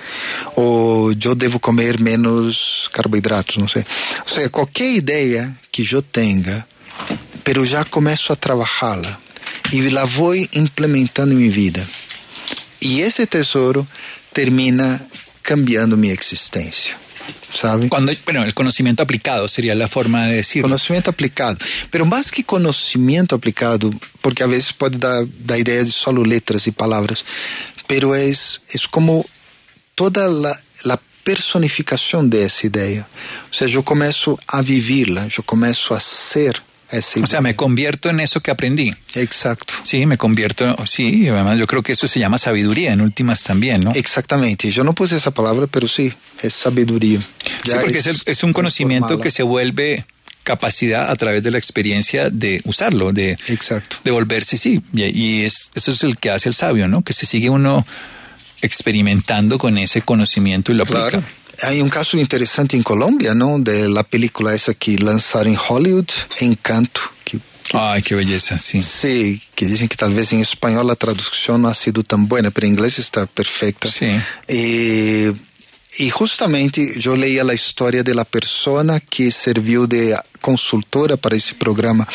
[0.56, 3.84] Ou eu devo comer menos carboidratos, não sei.
[4.22, 6.66] Ou seja, qualquer ideia que eu tenha,
[7.42, 9.23] pero já começo a trabalhá-la
[9.82, 11.86] e la vou implementando em minha vida.
[12.80, 13.86] E esse tesouro
[14.32, 15.04] termina
[15.42, 16.96] cambiando mi existencia.
[17.54, 17.88] ¿Sabe?
[17.88, 20.68] Cuando, bueno, el conocimiento aplicado sería la forma de decirlo.
[20.68, 21.56] Conocimiento aplicado.
[21.90, 26.66] Pero más que conocimiento aplicado, porque a veces puede dar la idea de solo letras
[26.66, 27.24] y palabras,
[27.86, 29.24] pero es, es como
[29.94, 33.06] toda la, la personificación de esa idea.
[33.50, 36.60] O sea, yo comienzo a vivirla, yo comienzo a ser
[36.98, 37.24] idea.
[37.24, 38.94] O sea, me convierto en eso que aprendí.
[39.14, 39.74] Exacto.
[39.82, 43.84] Sí, me convierto, sí, además yo creo que eso se llama sabiduría en últimas también,
[43.84, 43.92] ¿no?
[43.94, 44.70] Exactamente.
[44.70, 47.20] Yo no puse esa palabra, pero sí, es sabiduría.
[47.64, 50.06] Ya sí, porque es, es, es un conocimiento que se vuelve
[50.42, 53.96] capacidad a través de la experiencia de usarlo, de, Exacto.
[54.04, 57.02] de volverse, sí, y, y es, eso es el que hace el sabio, ¿no?
[57.02, 57.86] Que se sigue uno
[58.60, 61.10] experimentando con ese conocimiento y lo aplica.
[61.10, 61.24] Claro.
[61.62, 63.58] Hay un caso interesante en Colombia, ¿no?
[63.58, 66.08] De la película esa que lanzaron en Hollywood,
[66.40, 67.00] Encanto.
[67.24, 68.82] Que, que, Ay, qué belleza, sí.
[68.82, 72.50] Sí, que dicen que tal vez en español la traducción no ha sido tan buena,
[72.50, 73.90] pero en inglés está perfecta.
[73.90, 74.06] Sí.
[74.48, 75.32] Y,
[76.02, 81.54] y justamente yo leía la historia de la persona que sirvió de consultora para esse
[81.54, 82.06] programa.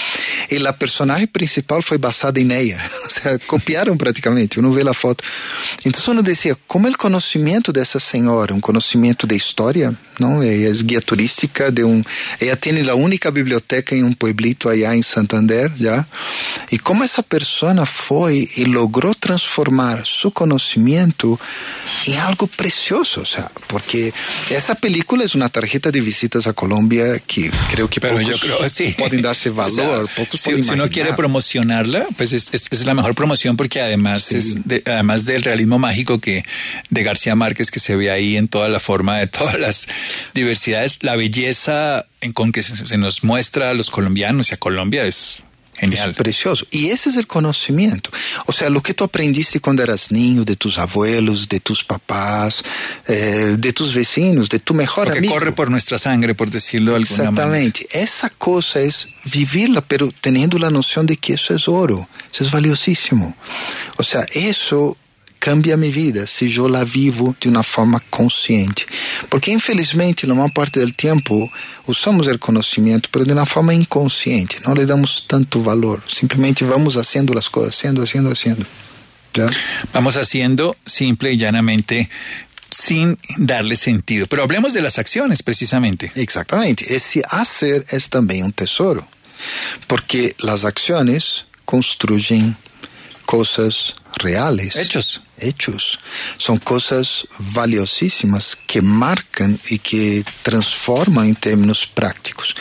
[0.52, 2.80] E a personagem principal foi basada em ella.
[3.10, 4.60] O sea, copiaram praticamente.
[4.60, 5.24] Uno vê a foto.
[5.84, 10.42] Então, uno dizia, como o conhecimento dessa senhora, um conhecimento de história, não?
[10.44, 12.04] Ella é guia turística de um.
[12.40, 16.06] Ela tem a única biblioteca em um pueblito allá em Santander, já.
[16.72, 21.40] E como essa pessoa foi e logrou transformar seu conhecimento
[22.08, 24.14] em algo precioso, o sea, porque
[24.50, 28.68] essa película é uma tarjeta de visitas a Colômbia que creio que Pero yo creo,
[28.70, 28.96] sí.
[28.98, 32.94] pueden darse valor, O sea, si, si uno quiere promocionarla, pues es, es, es la
[32.94, 34.36] mejor promoción porque además Sí.
[34.38, 36.44] es de- además del realismo mágico que
[36.90, 39.88] de García Márquez que se ve ahí en toda la forma de todas las
[40.34, 44.58] diversidades, la belleza en con que se, se nos muestra a los colombianos y a
[44.58, 45.40] Colombia es
[45.80, 46.10] genial.
[46.10, 46.66] Es precioso.
[46.72, 48.10] Y ese es el conocimiento.
[48.46, 52.64] O sea, lo que tú aprendiste cuando eras niño, de tus abuelos, de tus papás,
[53.08, 55.34] eh, de tus vecinos, de tu mejor Lo que amigo.
[55.34, 57.60] corre por nuestra sangre, por decirlo de alguna manera.
[57.60, 57.88] Exactamente.
[57.92, 62.52] Esa cosa es vivirla, pero teniendo la noción de que eso es oro, eso es
[62.52, 63.36] valiosísimo.
[63.98, 64.98] O sea, eso
[65.40, 68.86] cambia mi vida si yo la vivo de una forma consciente.
[69.30, 71.50] Porque infelizmente, la mayor parte del tiempo,
[71.88, 74.58] usamos el conocimiento, pero de una forma inconsciente.
[74.68, 76.04] No le damos tanto valor.
[76.08, 78.66] Simplemente vamos haciendo las cosas, haciendo, haciendo, haciendo.
[79.34, 79.48] ¿Ya?
[79.94, 82.10] Vamos haciendo simple y llanamente
[82.72, 84.28] sin darle sentido.
[84.28, 86.12] Pero hablemos de las acciones precisamente.
[86.16, 86.96] Exactamente.
[86.96, 89.08] Ese hacer es también un tesoro,
[89.88, 92.58] porque las acciones construyen
[93.30, 94.76] cosas reales.
[94.76, 95.22] Hechos.
[95.38, 96.00] Hechos.
[96.40, 102.56] Son cosas valiosísimas que marcan y que transforman en términos prácticos.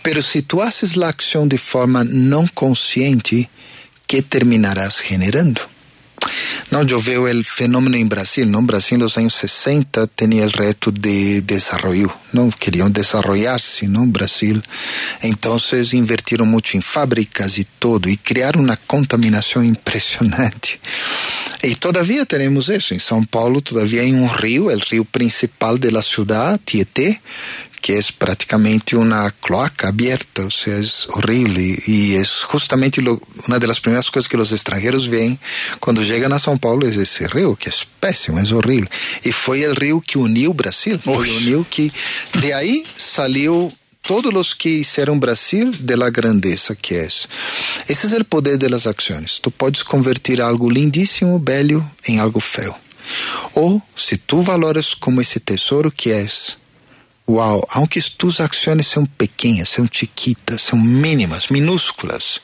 [0.00, 3.50] Pero si tú haces la acción de forma no consciente,
[4.06, 5.60] ¿qué terminarás generando?
[6.70, 8.62] No, yo veo el fenómeno en Brasil, ¿no?
[8.62, 12.50] Brasil en los años 60 tenía el reto de desarrollo, ¿no?
[12.58, 14.04] Querían desarrollarse, ¿no?
[14.06, 14.62] Brasil.
[15.22, 20.80] Entonces invirtieron mucho en fábricas y todo y crearon una contaminación impresionante.
[21.62, 22.94] Y todavía tenemos eso.
[22.94, 27.20] En São Paulo todavía hay un río, el río principal de la ciudad, Tietê,
[27.80, 31.82] que es prácticamente una cloaca abierta, o sea, es horrible.
[31.86, 35.38] Y es justamente lo- una de las primeras cosas que los extranjeros ven
[35.80, 38.90] cuando llegan a São Paulo, es ese río, que es pésimo, es horrible.
[39.22, 41.92] Y fue el río que unió Brasil, fue el río que
[42.40, 47.28] de ahí salió todos los que hicieron Brasil de la grandeza que es.
[47.88, 49.40] Ese es el poder de las acciones.
[49.40, 52.78] Tú puedes convertir algo lindísimo, bello, en algo feo.
[53.54, 56.56] O si tú valoras como ese tesoro que es,
[57.26, 62.40] wow, aunque tus acciones sean pequeñas, sean chiquitas, sean mínimas, minúsculas,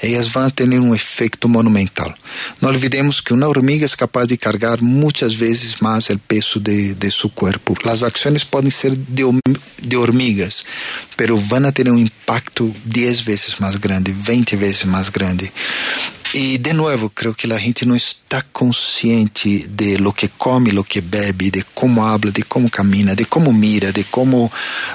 [0.00, 2.14] ellas van a tener un efecto monumental.
[2.60, 6.94] No olvidemos que una hormiga es capaz de cargar muchas veces más el peso de,
[6.94, 7.74] de su cuerpo.
[7.84, 9.40] Las acciones pueden ser de,
[9.82, 10.64] de hormigas,
[11.16, 15.52] pero van a tener un impacto 10 veces más grande, 20 veces más grande.
[16.34, 20.82] E, de novo, creio que a gente não está consciente de lo que come, lo
[20.82, 24.50] que bebe, de como habla, de como camina, de como mira, de como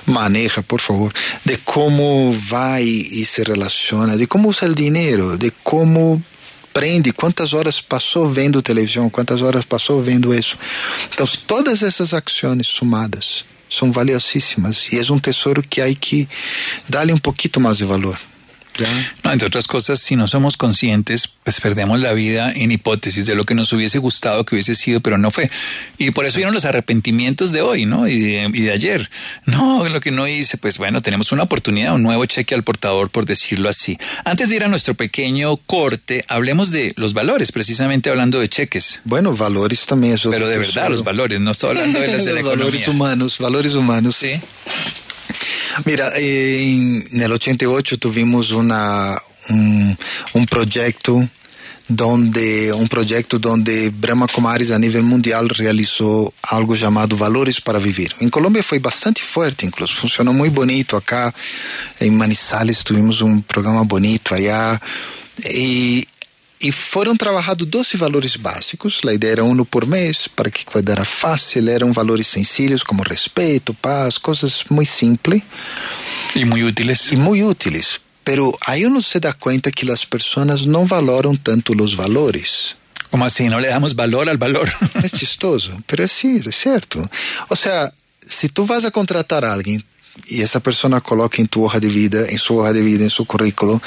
[0.07, 1.13] maneja, por favor,
[1.45, 6.23] de como vai e se relaciona, de como usa o dinheiro, de como
[6.73, 10.57] prende, quantas horas passou vendo televisão, quantas horas passou vendo isso.
[11.13, 16.27] Então, todas essas ações sumadas são valiosíssimas e é um tesouro que há que
[16.89, 18.19] dar-lhe um pouquinho mais de valor.
[19.23, 23.35] No, entre otras cosas, si no somos conscientes, pues perdemos la vida en hipótesis de
[23.35, 25.49] lo que nos hubiese gustado que hubiese sido, pero no fue.
[25.97, 28.07] Y por eso vieron los arrepentimientos de hoy, ¿no?
[28.07, 29.09] Y de, y de ayer.
[29.45, 33.09] No, lo que no hice, pues bueno, tenemos una oportunidad, un nuevo cheque al portador,
[33.09, 33.97] por decirlo así.
[34.25, 39.01] Antes de ir a nuestro pequeño corte, hablemos de los valores, precisamente hablando de cheques.
[39.03, 40.29] Bueno, valores también eso.
[40.29, 43.73] Pero de verdad, los valores, no estoy hablando de los de la valores humanos, valores
[43.73, 44.15] humanos.
[44.15, 44.39] Sí.
[45.85, 49.97] Mira, en, en, el 88 tuvimos una, un,
[50.33, 51.27] un proyecto
[51.89, 58.13] donde um projeto onde Brahma Kumaris a nível mundial realizou algo chamado Valores para Viver.
[58.19, 60.97] Em Colômbia foi bastante forte, incluso funcionou muito bonito.
[60.97, 61.33] Acá
[62.01, 64.79] em Manizales tuvimos um programa bonito allá
[65.45, 66.05] e
[66.59, 69.01] e foram trabalhados 12 valores básicos.
[69.05, 71.69] A ideia era um por mês, para que quedara fácil.
[71.69, 75.41] Eram valores sencillos como respeito, paz, coisas muito simples.
[76.35, 77.11] E muito úteis.
[77.11, 77.99] E muito úteis.
[78.23, 82.75] Pero aí uno se dá conta que as pessoas não valoram tanto os valores.
[83.09, 83.47] Como assim?
[83.49, 84.67] Não le damos valor al valor?
[85.01, 87.07] é chistoso, pero é sim, é certo.
[87.49, 87.91] O sea,
[88.27, 89.81] se tu vas a contratar alguém
[90.29, 93.09] e essa pessoa coloca em tua hoja de vida, em sua hoja de vida, em
[93.09, 93.81] seu currículo,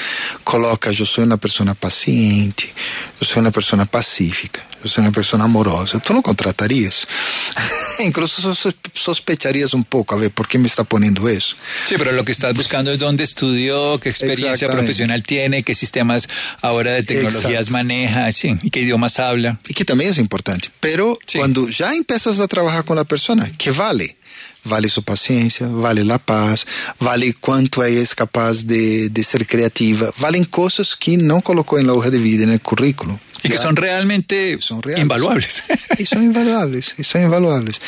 [0.45, 2.73] coloca: eu sou uma pessoa paciente,
[3.21, 6.01] eu sou uma pessoa pacífica, eu sou uma pessoa amorosa.
[6.01, 7.07] Tu não contratarias?
[8.01, 8.57] Incluso
[8.95, 11.55] sospecharias un poco, a ver, ¿por qué me está poniendo eso?
[11.87, 16.29] Sí, pero lo que estás buscando es dónde estudió, qué experiencia profesional tiene, qué sistemas
[16.63, 17.73] ahora de tecnologías Exacto.
[17.73, 19.59] maneja, sí, y qué idiomas habla.
[19.69, 20.71] Y que también es importante.
[20.81, 21.39] Pero sí.
[21.39, 24.17] cuando ya empiezas a trabajar con la persona, ¿qué vale?
[24.65, 26.67] Vale su paciencia, vale la paz,
[26.99, 31.87] vale cuánto ella es capaz de, de ser creativa, valen cosas que no colocó en
[31.87, 33.19] la hoja de vida, en el currículo.
[33.43, 35.03] Y que son realmente son reales.
[35.03, 35.63] invaluables.
[35.99, 37.81] Y son invaluables, y son invaluables.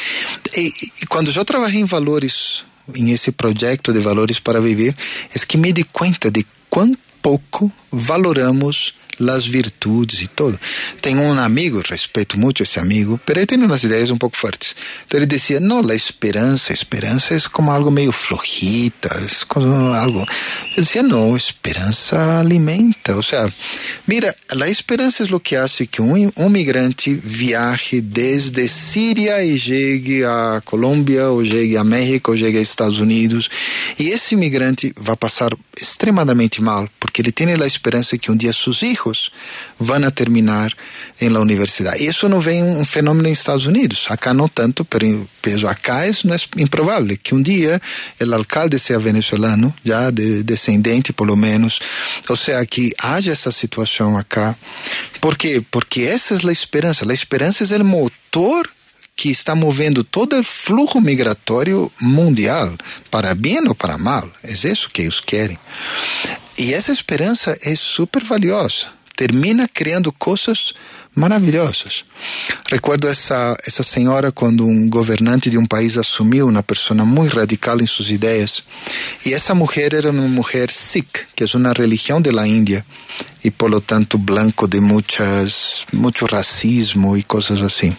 [0.57, 4.97] Y, y cuando yo trabajé en valores, en ese proyecto de valores para vivir,
[5.33, 10.59] es que me di cuenta de cuán poco valoramos las virtudes y todo.
[11.01, 14.37] Tengo un amigo, respeto mucho a ese amigo, pero él tiene unas ideas un poco
[14.37, 14.77] fuertes.
[15.03, 20.25] Entonces él decía, no, la esperanza, esperanza es como algo medio flojita, es como algo...
[20.75, 23.17] Yo decía, no, esperanza alimenta.
[23.17, 23.47] O sea,
[24.07, 29.59] mira, la esperanza es lo que hace que un, un migrante viaje desde Siria y
[29.59, 33.51] llegue a Colombia, o llegue a México, o llegue a Estados Unidos.
[33.99, 38.53] Y ese migrante va a pasar extremadamente mal, porque él tiene la esperanza que día
[38.53, 39.02] sus hijos
[39.79, 40.77] van a terminar
[41.19, 41.95] en la universidad.
[41.99, 44.07] Y eso no ve un fenómeno en Estados Unidos.
[44.11, 45.07] Acá no tanto, pero,
[45.41, 47.81] pero acá es, no es improbable que un día
[48.19, 51.81] el alcalde sea venezolano, ya de, descendente por lo menos.
[52.29, 54.57] O sea, que haya esa situación acá.
[55.21, 55.63] ¿Por qué?
[55.63, 57.05] Porque esa es la esperanza.
[57.05, 58.71] La esperanza es el motor
[59.15, 62.77] que está movendo todo o fluxo migratório mundial,
[63.11, 64.29] para bem ou para mal.
[64.43, 65.59] É isso que eles querem.
[66.57, 68.87] E essa esperança é super valiosa.
[69.17, 70.73] Termina criando coisas
[71.15, 72.05] maravilhosas.
[72.71, 77.81] Recuerdo essa, essa senhora quando um governante de um país assumiu uma pessoa muito radical
[77.81, 78.63] em suas ideias.
[79.25, 82.85] E essa mulher era uma mulher Sikh, que é uma religião da Índia,
[83.45, 87.95] e por lo tanto blanco de muitas, muito racismo e coisas assim.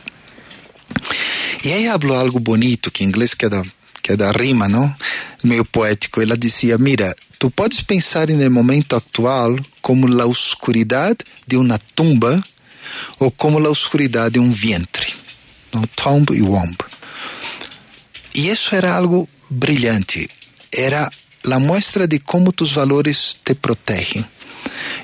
[1.63, 3.63] E ela falou algo bonito, que em inglês queda,
[4.03, 4.93] queda rima, não?
[5.43, 6.21] Meio poético.
[6.21, 12.43] Ela dizia: Mira, tu podes pensar no momento atual como a oscuridade de uma tumba
[13.17, 15.15] ou como a oscuridade de um vientre.
[15.73, 15.87] No?
[15.87, 16.77] Tomb e womb.
[18.35, 20.29] E isso era algo brilhante.
[20.71, 21.09] Era
[21.51, 24.25] a mostra de como tus valores te protegem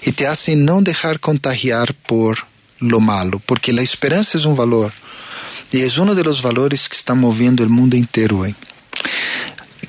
[0.05, 2.45] e te hacen não deixar contagiar por
[2.81, 4.91] lo malo, porque a esperança é um valor.
[5.71, 8.55] Es uno de los valores que está moviendo el mundo entero hoy.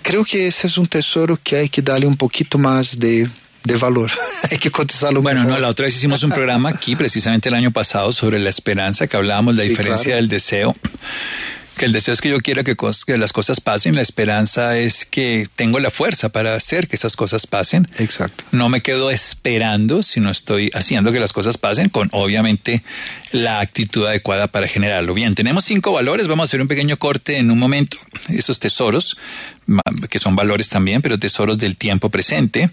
[0.02, 3.28] Creo que ese es un tesoro que hay que darle un poquito más de,
[3.64, 4.10] de valor.
[4.50, 5.22] hay que cotizarlo.
[5.22, 8.50] Bueno, no, la otra vez hicimos un programa aquí, precisamente el año pasado, sobre la
[8.50, 10.74] esperanza, que hablábamos de la diferencia del deseo
[11.80, 15.06] que el deseo es que yo quiera que, que, las cosas pasen, la esperanza es
[15.06, 17.88] que tengo la fuerza para hacer que esas cosas pasen.
[17.96, 18.44] Exacto.
[18.52, 22.82] No me quedo esperando, sino estoy haciendo que las cosas pasen con obviamente
[23.32, 25.14] la actitud adecuada para generarlo.
[25.14, 27.96] Bien, tenemos cinco valores, vamos a hacer un pequeño corte en un momento,
[28.28, 29.16] esos tesoros,
[30.09, 32.70] que son valores también, pero tesoros del tiempo presente,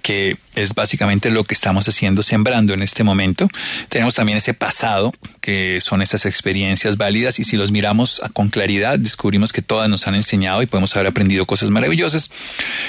[0.00, 3.48] que es básicamente lo que estamos haciendo, sembrando en este momento.
[3.88, 8.98] Tenemos también ese pasado, que son esas experiencias válidas, y si los miramos con claridad,
[8.98, 12.30] descubrimos que todas nos han enseñado y podemos haber aprendido cosas maravillosas,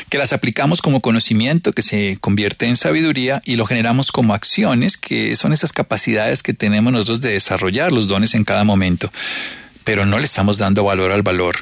[0.09, 4.97] que las aplicamos como conocimiento, que se convierte en sabiduría, y lo generamos como acciones,
[4.97, 9.11] que son esas capacidades que tenemos nosotros de desarrollar los dones en cada momento
[9.83, 11.57] pero no le estamos dando valor al valor.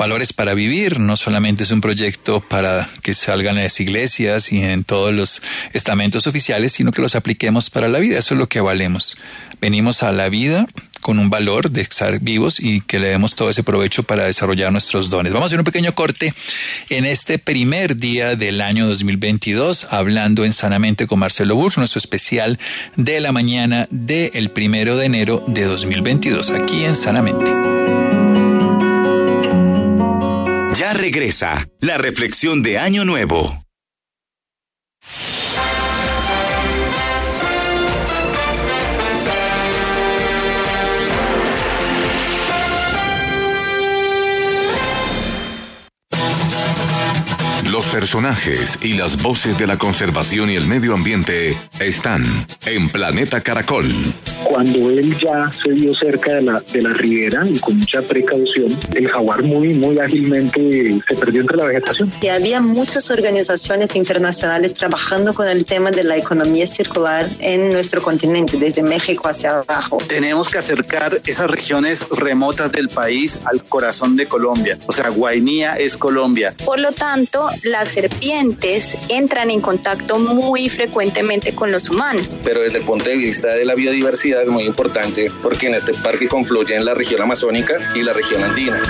[0.00, 4.62] Valores para vivir, no solamente es un proyecto para que salgan en las iglesias y
[4.62, 5.42] en todos los
[5.74, 8.18] estamentos oficiales, sino que los apliquemos para la vida.
[8.18, 9.18] Eso es lo que valemos.
[9.60, 10.66] Venimos a la vida
[11.02, 14.72] con un valor de estar vivos y que le demos todo ese provecho para desarrollar
[14.72, 15.34] nuestros dones.
[15.34, 16.32] Vamos a hacer un pequeño corte
[16.88, 22.58] en este primer día del año 2022, hablando en Sanamente con Marcelo Burr, nuestro especial
[22.96, 27.79] de la mañana del primero de enero de 2022, aquí en Sanamente.
[30.80, 33.66] Ya regresa la reflexión de Año Nuevo.
[47.80, 52.22] Los personajes y las voces de la conservación y el medio ambiente están
[52.66, 53.90] en Planeta Caracol.
[54.44, 58.78] Cuando él ya se vio cerca de la, de la ribera y con mucha precaución,
[58.94, 62.12] el jaguar muy, muy ágilmente se perdió entre la vegetación.
[62.20, 68.02] Y había muchas organizaciones internacionales trabajando con el tema de la economía circular en nuestro
[68.02, 69.96] continente, desde México hacia abajo.
[70.06, 74.76] Tenemos que acercar esas regiones remotas del país al corazón de Colombia.
[74.86, 76.54] O sea, Guainía es Colombia.
[76.62, 82.36] Por lo tanto, las serpientes entran en contacto muy frecuentemente con los humanos.
[82.44, 85.94] Pero desde el punto de vista de la biodiversidad es muy importante porque en este
[85.94, 88.82] parque confluyen la región amazónica y la región andina.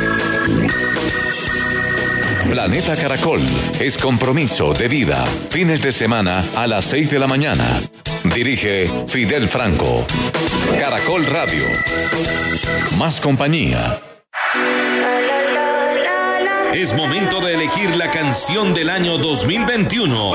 [2.50, 3.40] Planeta Caracol
[3.78, 5.24] es compromiso de vida.
[5.50, 7.78] Fines de semana a las 6 de la mañana.
[8.24, 10.04] Dirige Fidel Franco.
[10.78, 11.64] Caracol Radio.
[12.98, 14.00] Más compañía.
[16.72, 20.32] Es momento de elegir la canción del año 2021.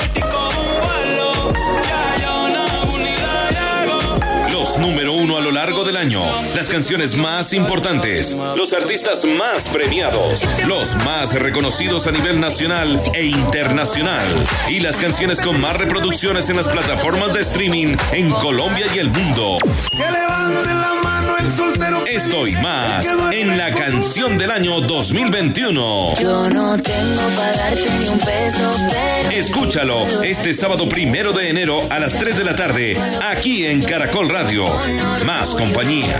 [4.52, 6.22] Los número uno a lo largo del año.
[6.54, 8.36] Las canciones más importantes.
[8.58, 10.46] Los artistas más premiados.
[10.68, 14.26] Los más reconocidos a nivel nacional e internacional.
[14.68, 19.10] Y las canciones con más reproducciones en las plataformas de streaming en Colombia y el
[19.10, 19.58] mundo.
[22.08, 26.16] Estoy más en la canción del año 2021.
[26.16, 29.30] Yo no tengo para darte ni un peso, pero...
[29.32, 32.98] Escúchalo este sábado primero de enero a las 3 de la tarde,
[33.30, 34.66] aquí en Caracol Radio.
[35.26, 36.18] Más compañía.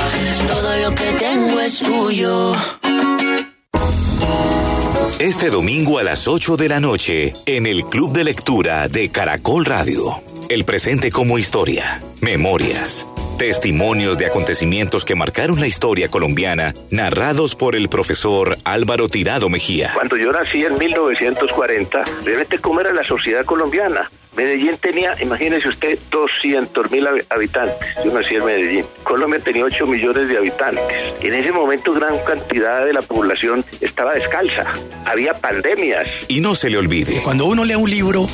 [0.48, 2.54] Todo lo que tengo es tuyo.
[5.18, 9.66] Este domingo a las 8 de la noche, en el Club de Lectura de Caracol
[9.66, 10.22] Radio.
[10.48, 13.08] El presente como historia, memorias,
[13.40, 19.94] testimonios de acontecimientos que marcaron la historia colombiana, narrados por el profesor Álvaro Tirado Mejía.
[19.96, 24.12] Cuando yo nací en 1940, realmente cómo era la sociedad colombiana.
[24.38, 27.88] Medellín tenía, imagínese usted, 200 mil habitantes.
[28.04, 28.86] Yo nací en Medellín.
[29.04, 31.14] Colombia tenía 8 millones de habitantes.
[31.22, 34.74] En ese momento gran cantidad de la población estaba descalza.
[35.06, 36.08] Había pandemias.
[36.28, 37.22] Y no se le olvide.
[37.24, 38.28] Cuando uno lee un libro,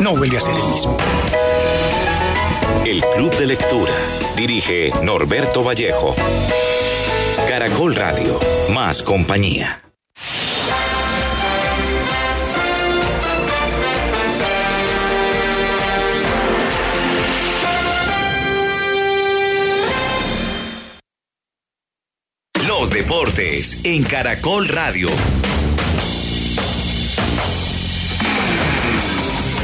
[0.00, 0.96] no vuelve a ser el mismo.
[2.84, 3.92] El Club de Lectura.
[4.36, 6.14] Dirige Norberto Vallejo.
[7.48, 8.38] Caracol Radio.
[8.70, 9.82] Más compañía.
[22.66, 25.08] Los deportes en Caracol Radio.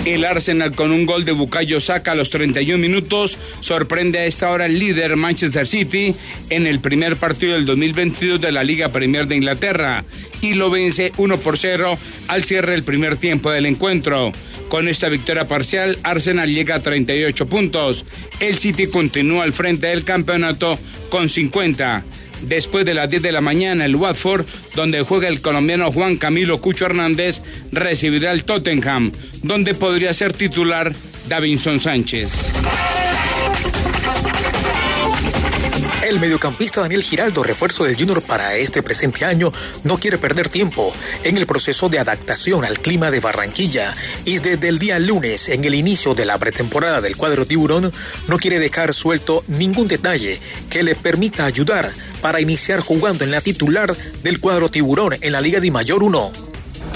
[0.05, 4.51] El Arsenal con un gol de Bukayo Saka a los 31 minutos sorprende a esta
[4.51, 6.15] hora el líder Manchester City
[6.51, 10.05] en el primer partido del 2022 de la Liga Premier de Inglaterra
[10.43, 11.97] y lo vence 1 por 0
[12.29, 14.31] al cierre del primer tiempo del encuentro.
[14.69, 18.05] Con esta victoria parcial, Arsenal llega a 38 puntos.
[18.41, 22.05] El City continúa al frente del campeonato con 50.
[22.47, 26.61] Después de las 10 de la mañana, el Watford, donde juega el colombiano Juan Camilo
[26.61, 27.43] Cucho Hernández,
[27.73, 30.93] recibirá el Tottenham, donde podría ser titular
[31.29, 32.33] Davinson Sánchez.
[36.05, 39.51] El mediocampista Daniel Giraldo, refuerzo del Junior para este presente año,
[39.85, 40.93] no quiere perder tiempo
[41.23, 43.95] en el proceso de adaptación al clima de Barranquilla
[44.27, 47.91] y desde el día lunes, en el inicio de la pretemporada del cuadro tiburón,
[48.29, 51.91] no quiere dejar suelto ningún detalle que le permita ayudar
[52.21, 56.33] para iniciar jugando en la titular del cuadro tiburón en la Liga de Mayor 1.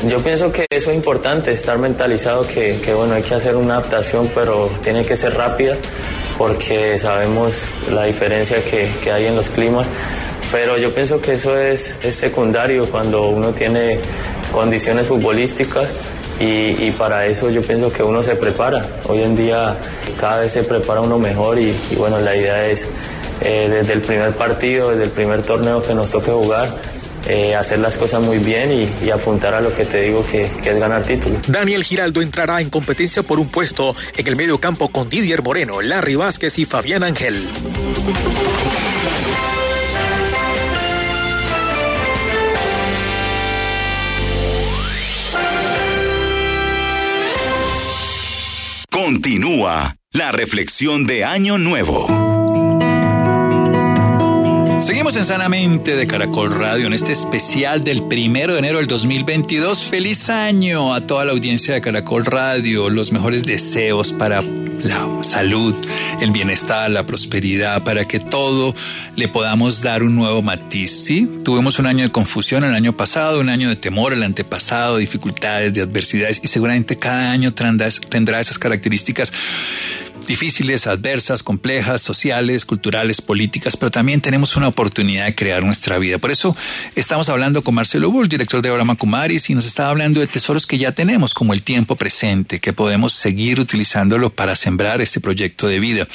[0.07, 3.79] Yo pienso que eso es importante, estar mentalizado que, que bueno, hay que hacer una
[3.79, 5.79] adaptación, pero tiene que ser rápida
[6.39, 7.55] porque sabemos
[7.91, 9.87] la diferencia que, que hay en los climas.
[10.51, 13.99] Pero yo pienso que eso es, es secundario cuando uno tiene
[14.53, 15.95] condiciones futbolísticas
[16.41, 18.87] y, y, para eso yo pienso que uno se prepara.
[19.09, 19.77] Hoy en día
[20.19, 22.89] cada vez se prepara uno mejor y, y bueno, la idea es
[23.41, 26.69] eh, desde el primer partido, desde el primer torneo que nos toque jugar,
[27.27, 30.51] eh, hacer las cosas muy bien y, y, apuntar a lo que te digo que,
[30.63, 31.39] que, es ganar título.
[31.47, 35.81] Daniel Giraldo entrará en competencia por un puesto en el medio campo con Didier Moreno,
[35.81, 37.49] Larry Vázquez y Fabián Ángel.
[48.91, 52.38] Continúa la reflexión de Año Nuevo.
[54.81, 59.85] Seguimos en Sanamente de Caracol Radio en este especial del primero de enero del 2022.
[59.85, 62.89] Feliz año a toda la audiencia de Caracol Radio.
[62.89, 65.75] Los mejores deseos para la salud,
[66.21, 68.75] el bienestar, la prosperidad, para que todo
[69.17, 70.93] le podamos dar un nuevo matiz.
[71.05, 71.29] ¿sí?
[71.45, 75.75] Tuvimos un año de confusión el año pasado, un año de temor el antepasado, dificultades,
[75.75, 79.33] de adversidades y seguramente cada año tendrá esas características
[80.27, 86.19] difíciles, adversas, complejas, sociales, culturales, políticas, pero también tenemos una oportunidad de crear nuestra vida.
[86.19, 86.57] Por eso
[86.97, 90.67] estamos hablando con Marcelo Bull, director de Abraham Kumaris, y nos está hablando de tesoros
[90.67, 95.69] que ya tenemos, como el tiempo presente, que podemos seguir utilizándolo para sembrar este proyecto
[95.69, 96.09] de vida.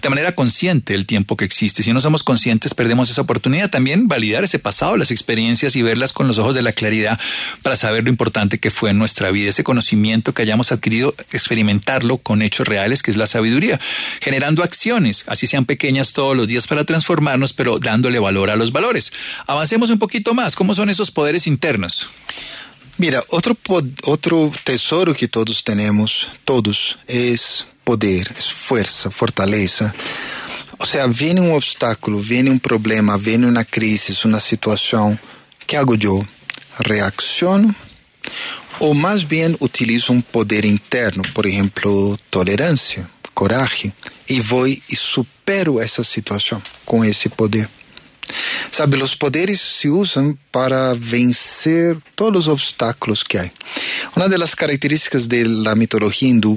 [0.00, 1.82] De manera consciente el tiempo que existe.
[1.82, 3.70] Si no somos conscientes, perdemos esa oportunidad.
[3.70, 7.18] También validar ese pasado, las experiencias y verlas con los ojos de la claridad
[7.62, 9.50] para saber lo importante que fue en nuestra vida.
[9.50, 13.47] Ese conocimiento que hayamos adquirido, experimentarlo con hechos reales, que es la sabiduría
[14.20, 18.72] generando acciones, así sean pequeñas todos los días para transformarnos, pero dándole valor a los
[18.72, 19.12] valores.
[19.46, 20.56] Avancemos un poquito más.
[20.56, 22.08] ¿Cómo son esos poderes internos?
[22.96, 23.56] Mira, otro,
[24.04, 29.94] otro tesoro que todos tenemos, todos, es poder, es fuerza, fortaleza.
[30.80, 35.18] O sea, viene un obstáculo, viene un problema, viene una crisis, una situación.
[35.66, 36.20] ¿Qué hago yo?
[36.80, 37.74] Reacciono
[38.80, 43.92] o más bien utilizo un poder interno, por ejemplo, tolerancia coragem
[44.28, 47.68] e vou e supero essa situação com esse poder.
[48.72, 53.48] Sabe, os poderes se usam para vencer todos os obstáculos que há.
[54.16, 56.56] Uma das características da mitologia hindu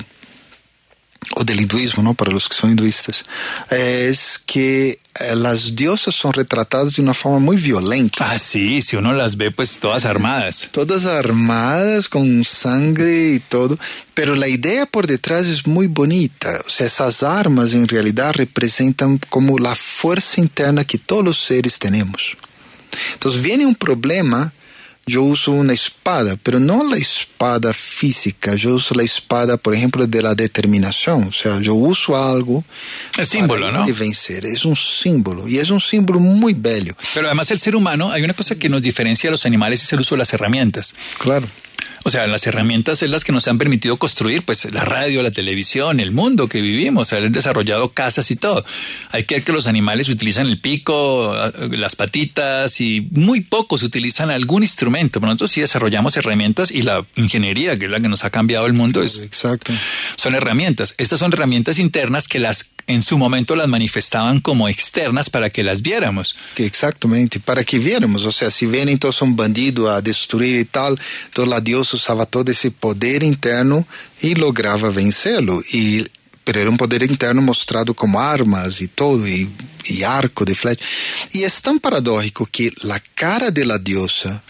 [1.35, 2.13] o del hinduismo, ¿no?
[2.13, 3.23] Para los que son hinduistas,
[3.69, 8.31] es que eh, las diosas son retratadas de una forma muy violenta.
[8.31, 10.69] Ah, sí, si uno las ve pues todas armadas.
[10.71, 13.77] Todas armadas, con sangre y todo,
[14.13, 16.59] pero la idea por detrás es muy bonita.
[16.65, 21.79] O sea, esas armas en realidad representan como la fuerza interna que todos los seres
[21.79, 22.37] tenemos.
[23.13, 24.53] Entonces viene un problema
[25.11, 30.07] yo uso una espada, pero no la espada física, yo uso la espada, por ejemplo,
[30.07, 31.25] de la determinación.
[31.25, 32.63] O sea, yo uso algo.
[33.17, 33.85] El símbolo, ¿no?
[33.85, 34.45] De vencer.
[34.45, 35.47] Es un símbolo.
[35.47, 36.95] Y es un símbolo muy bello.
[37.13, 39.91] Pero además, el ser humano, hay una cosa que nos diferencia a los animales: es
[39.93, 40.95] el uso de las herramientas.
[41.19, 41.47] Claro.
[42.03, 45.31] O sea, las herramientas es las que nos han permitido construir, pues, la radio, la
[45.31, 48.65] televisión, el mundo que vivimos, haber desarrollado casas y todo.
[49.11, 51.35] Hay que ver que los animales utilizan el pico,
[51.69, 55.19] las patitas y muy pocos utilizan algún instrumento.
[55.19, 58.65] Pero nosotros sí desarrollamos herramientas y la ingeniería, que es la que nos ha cambiado
[58.65, 59.19] el mundo, es.
[59.19, 59.71] Exacto.
[60.15, 60.95] Son herramientas.
[60.97, 65.63] Estas son herramientas internas que las en su momento las manifestaban como externas para que
[65.63, 66.35] las viéramos.
[66.55, 68.25] Exactamente, para que viéramos.
[68.25, 72.25] O sea, si vienen entonces un bandido a destruir y tal, entonces la diosa usava
[72.25, 73.85] todo esse poder interno
[74.21, 75.63] e lograva vencê-lo.
[75.73, 76.05] E
[76.43, 79.47] pero era um poder interno mostrado como armas e todo, e,
[79.87, 80.79] e arco de flecha.
[81.33, 84.41] E é tão paradójico que a cara de la diosa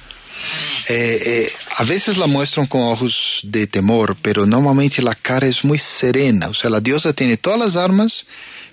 [0.88, 5.64] eh, eh, a veces la muestran con ojos de temor, pero normalmente la cara es
[5.64, 6.48] muy serena.
[6.48, 8.26] O sea, la diosa tiene todas las armas,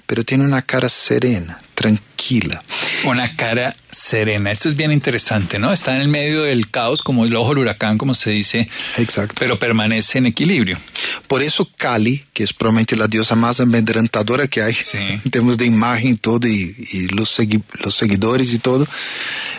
[0.08, 2.62] pero tiene una cara serena, tranquila.
[3.04, 4.50] Una cara serena.
[4.50, 5.70] Esto es bien interesante, ¿no?
[5.70, 8.70] Está en el medio del caos, como el ojo del huracán, como se dice.
[8.96, 9.34] Exacto.
[9.38, 10.78] Pero permanece en equilibrio.
[11.26, 14.96] Por eso Kali, que es probablemente la diosa más amedrentadora que hay, sí.
[15.24, 18.88] en términos de imagen y todo, y, y los, segui los, seguidores y todo,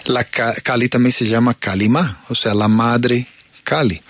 [0.05, 3.27] la Kali también se llama Kalima, o sea, la madre
[3.63, 4.01] Kali.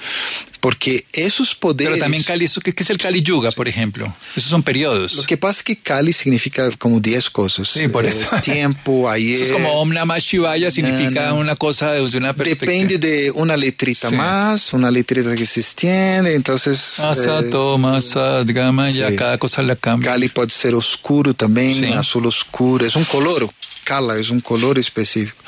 [0.60, 1.94] Porque esos poderes...
[1.94, 4.14] Pero también Kali, ¿eso qué, es el Kali Yuga, por ejemplo?
[4.36, 5.14] Esos son periodos.
[5.16, 7.70] Lo que pasa es que Kali significa como 10 cosas.
[7.70, 8.28] Sí, por Eh, eso.
[8.42, 9.36] tiempo, ayer...
[9.42, 12.72] Eso es como Om Namah Shivaya, significa una cosa desde una perspectiva.
[12.74, 14.16] Depende de una letrita Sí.
[14.16, 16.94] más, una letrita que se extiende, entonces...
[16.98, 18.00] Masa, eh, toma,
[18.46, 19.16] gama, ya sí.
[19.16, 20.12] cada cosa la cambia.
[20.12, 21.94] Kali pode ser oscuro também, Sim.
[21.94, 23.50] azul oscuro, é um color.
[23.90, 25.44] Kala é um color específico.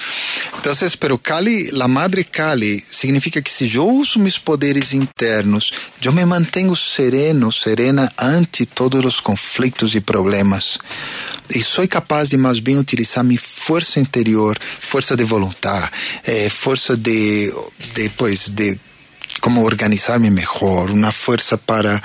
[0.58, 5.72] Então, pero Kali, la madre Kali, significa que se eu uso meus poderes internos,
[6.04, 10.80] eu me mantenho sereno, serena ante todos os conflitos e problemas.
[11.54, 15.92] E sou capaz de mais bem utilizar minha força interior, força de vontade,
[16.26, 17.54] eh, força de,
[17.94, 18.80] de, pues, de
[19.40, 22.02] como organizarme mejor, una fuerza para,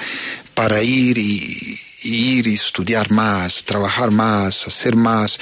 [0.54, 5.38] para ir y, y ir y estudiar más, trabajar más, hacer más,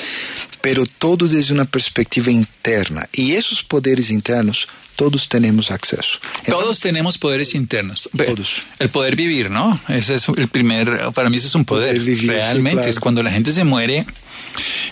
[0.64, 3.06] pero todo desde una perspectiva interna.
[3.12, 6.18] Y esos poderes internos todos tenemos acceso.
[6.46, 8.08] Todos tenemos poderes internos.
[8.16, 8.62] Todos.
[8.78, 9.78] El poder vivir, ¿no?
[9.88, 11.88] Ese es el primer, para mí ese es un poder.
[11.90, 12.90] Poder vivir, sí, Realmente, claro.
[12.90, 14.06] es cuando la gente se muere.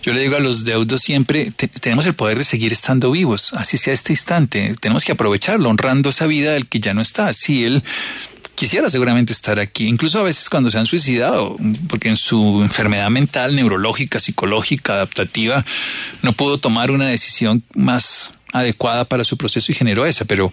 [0.03, 3.53] Yo le digo a los deudos siempre, te- tenemos el poder de seguir estando vivos,
[3.55, 4.75] así sea este instante.
[4.79, 7.33] Tenemos que aprovecharlo, honrando esa vida del que ya no está.
[7.33, 7.83] Si él
[8.55, 11.57] quisiera seguramente estar aquí, incluso a veces cuando se han suicidado,
[11.89, 15.65] porque en su enfermedad mental, neurológica, psicológica, adaptativa,
[16.23, 20.53] no pudo tomar una decisión más adecuada para su proceso y generó esa, pero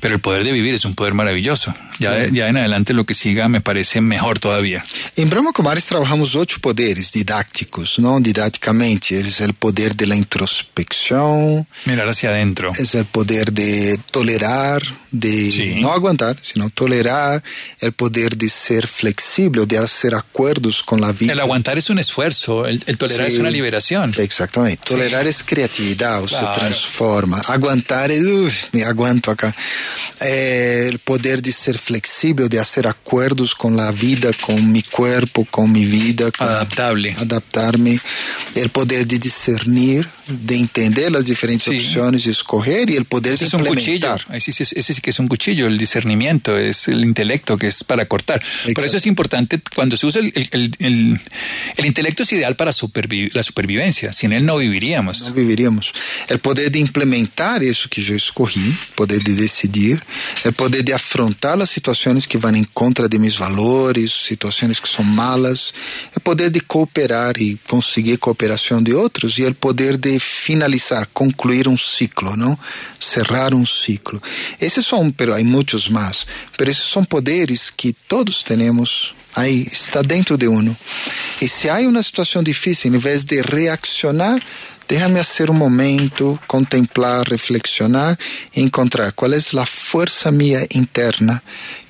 [0.00, 1.74] pero el poder de vivir es un poder maravilloso.
[1.98, 4.84] Ya, de- ya en adelante lo que siga me parece mejor todavía.
[5.16, 9.14] Em Brahma Kumaris trabajamos oito poderes didácticos, não didaticamente.
[9.14, 12.72] Eles é o poder de la introspecção, Mirar hacia adentro.
[12.76, 14.82] é o poder de tolerar,
[15.12, 17.42] de não aguentar, sino tolerar,
[17.82, 21.32] o poder de ser flexível, de hacer acordos com a vida.
[21.32, 23.34] El aguantar es un esfuerzo, el, el tolerar Sí.
[23.34, 24.14] es una liberación.
[24.18, 24.82] Exactamente.
[24.84, 27.38] Tolerar es creatividad, o se transforma.
[27.46, 29.54] Aguantar es, uf, me aguanto acá.
[30.20, 35.46] Eh, el poder de ser flexible, de hacer acuerdos con la vida, con mi cuerpo,
[35.50, 36.30] con mi vida.
[36.30, 37.14] con- Adaptable.
[37.18, 38.00] Adaptarme.
[38.54, 43.44] El poder de discernir, de entender las diferentes opciones y escoger, y el poder Ese
[43.44, 46.56] de es un cuchillo, ese, sí es- ese sí que es un cuchillo, el discernimiento,
[46.58, 48.42] es el intelecto que es para cortar.
[48.74, 51.20] Por eso es importante cuando se usa el, el- el- el-
[51.76, 55.22] el intelecto es ideal para supervi- la supervivencia, sin él no viviríamos.
[55.22, 55.92] não viveríamos.
[56.28, 60.00] É o poder de implementar isso que eu escolhi, poder de decidir,
[60.44, 64.88] o poder de afrontar as situações que vão em contra de meus valores, situações que
[64.88, 65.72] são malas,
[66.16, 71.08] o poder de cooperar e conseguir cooperação de outros, e é o poder de finalizar,
[71.12, 72.58] concluir um ciclo, não?
[73.00, 74.22] Cerrar um ciclo.
[74.60, 80.00] Esses são, pero há muitos mais, pero esses são poderes que todos temos Aí está
[80.00, 80.74] dentro de uno.
[81.42, 84.42] E se há uma situação difícil, em vez de reaccionar,
[84.88, 88.18] déjame hacer um momento, contemplar, reflexionar
[88.54, 91.42] e encontrar qual é a força minha interna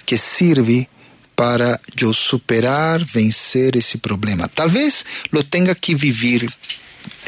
[0.05, 0.89] que sirve
[1.37, 4.49] para eu superar, vencer esse problema.
[4.49, 6.49] Talvez lo tenha que viver.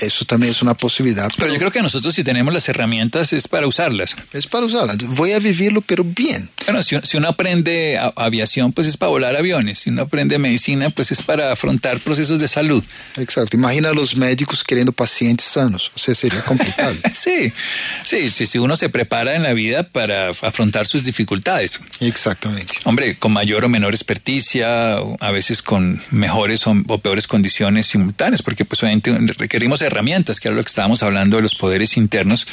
[0.03, 1.35] Isso também é uma possibilidade.
[1.37, 4.15] Pero yo creo que nosotros si tenemos las herramientas es para usarlas.
[4.33, 4.97] Es para usarlas.
[4.99, 6.49] Voy a vivirlo, pero bien.
[6.67, 9.81] Bueno, si, si uno aprende a- aviación, pues es para volar aviones.
[9.81, 12.83] Si uno aprende medicina, pues es para afrontar procesos de salud.
[13.17, 13.57] Exacto.
[13.57, 15.91] Imagina los médicos querendo pacientes sanos.
[15.95, 16.95] O sea, sería complicado.
[17.13, 17.53] Sí,
[18.05, 21.81] sí, sí, si uno se prepara en la vida para afrontar sus dificultades.
[22.01, 22.75] Exactamente.
[22.85, 28.43] Hombre, con mayor o menor experticia, a veces con mejores o, o peores condiciones simultáneas,
[28.43, 32.47] porque pues obviamente requerimos herramientas, que era lo que estábamos hablando de los poderes internos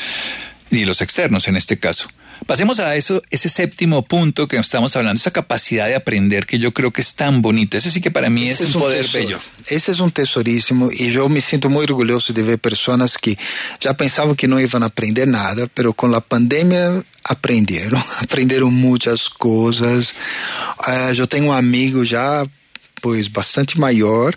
[0.72, 2.08] y los externos en este caso.
[2.48, 6.74] Pasemos a eso, ese séptimo punto que estamos hablando, esa capacidad de aprender que yo
[6.74, 7.78] creo que es tan bonita.
[7.78, 9.26] Ese sí que para mí es Esse un poder tesouro.
[9.26, 9.40] bello.
[9.68, 13.38] Esse é um tesouríssimo e eu me sinto muito orgulhoso de ver pessoas que
[13.80, 20.14] já pensavam que não iam aprender nada, pero com a pandemia aprenderam, aprenderam muitas coisas.
[20.80, 22.46] Ah, eu tenho um amigo já,
[23.02, 24.36] pois, bastante maior,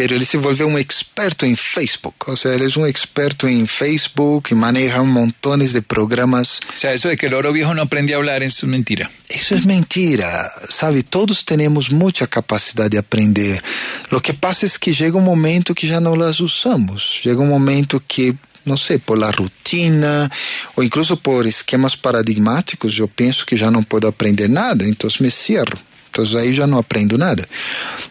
[0.00, 2.16] pero ele se volveu um experto em Facebook.
[2.26, 6.58] Ou seja, ele é um experto em Facebook e maneja montones de programas.
[6.74, 9.10] O sea, eso de que el oro viejo no aprende a hablar es mentira.
[9.28, 11.02] Isso é mentira, sabe?
[11.02, 13.62] Todos temos muita capacidade de aprender.
[14.10, 17.20] O que passa é que chega um momento que já não las usamos.
[17.22, 18.34] Chega um momento que,
[18.64, 20.30] não sei, por la rotina
[20.76, 25.30] ou incluso por esquemas paradigmáticos, eu penso que já não posso aprender nada, então me
[25.30, 25.78] cierro.
[26.10, 27.46] Então aí já não aprendo nada.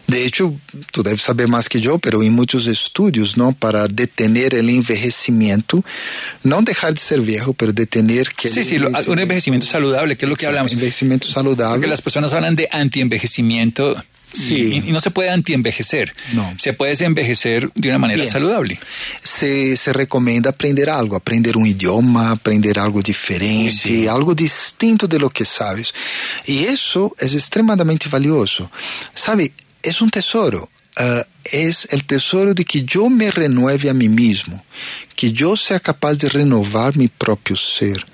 [0.08, 0.56] De hecho,
[0.92, 5.84] tu debes saber mais que eu, pero em muitos estudos, não, para detener el envejecimiento,
[6.42, 10.24] não deixar de ser viejo, pero detener que Sí, sí, lo- un envejecimiento saludable, que
[10.24, 10.72] es lo que hablamos.
[10.72, 11.76] envejecimiento saludable.
[11.76, 13.94] Porque las personas hablan de anti-envejecimiento
[14.32, 14.82] Sí.
[14.86, 16.14] Y, no se puede antienvejecer.
[16.32, 16.52] No.
[16.58, 18.32] Se puede envejecer de una manera Bien.
[18.32, 18.78] saludable.
[19.22, 25.30] Se, se recomenda aprender algo, aprender un idioma, aprender algo diferente, algo distinto de lo
[25.30, 25.92] que sabes.
[26.46, 28.70] Y eso es extremadamente valioso.
[29.14, 29.52] ¿Sabe?
[29.82, 30.70] Es un tesoro.
[30.96, 34.62] Ah, es el tesoro de que yo me renueve a mí mismo,
[35.16, 38.04] que yo sea capaz de renovar mi propio ser,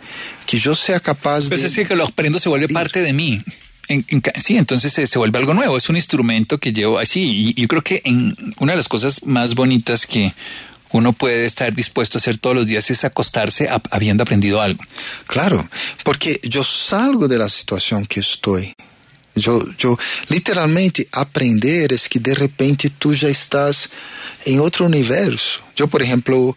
[0.47, 1.83] que yo sea capaz Pues de...
[1.83, 3.43] es que lo aprendo se vuelve parte de mí.
[4.43, 7.55] Sí, entonces se, se vuelve algo nuevo, es un instrumento que llevo así.
[7.57, 10.35] Y yo creo que en una de las cosas más bonitas que
[10.91, 14.83] uno puede estar dispuesto a hacer todos los días es acostarse habiendo aprendido algo.
[15.27, 15.69] Claro,
[16.05, 18.73] porque yo salgo de la situación que estoy.
[19.35, 23.91] Yo, yo, literalmente, aprender es que de repente tú ya estás
[24.47, 25.61] en otro universo.
[25.75, 26.57] Yo, por ejemplo...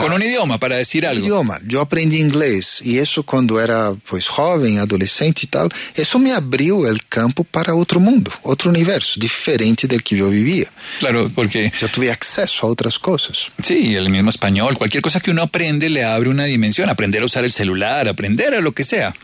[0.00, 1.24] Con un idioma, para decir algo.
[1.24, 1.58] Idioma.
[1.66, 6.86] Yo aprendí inglés y eso cuando era pues joven, adolescente y tal, eso me abrió
[6.86, 10.70] el campo para otro mundo, otro universo, diferente del que yo vivía.
[11.00, 11.72] Claro, porque...
[11.80, 13.48] Yo tuve acceso a otras cosas.
[13.62, 17.26] Sí, el mismo español, cualquier cosa que uno aprende le abre una dimensión, aprender a
[17.26, 19.14] usar el celular, aprender a lo que sea.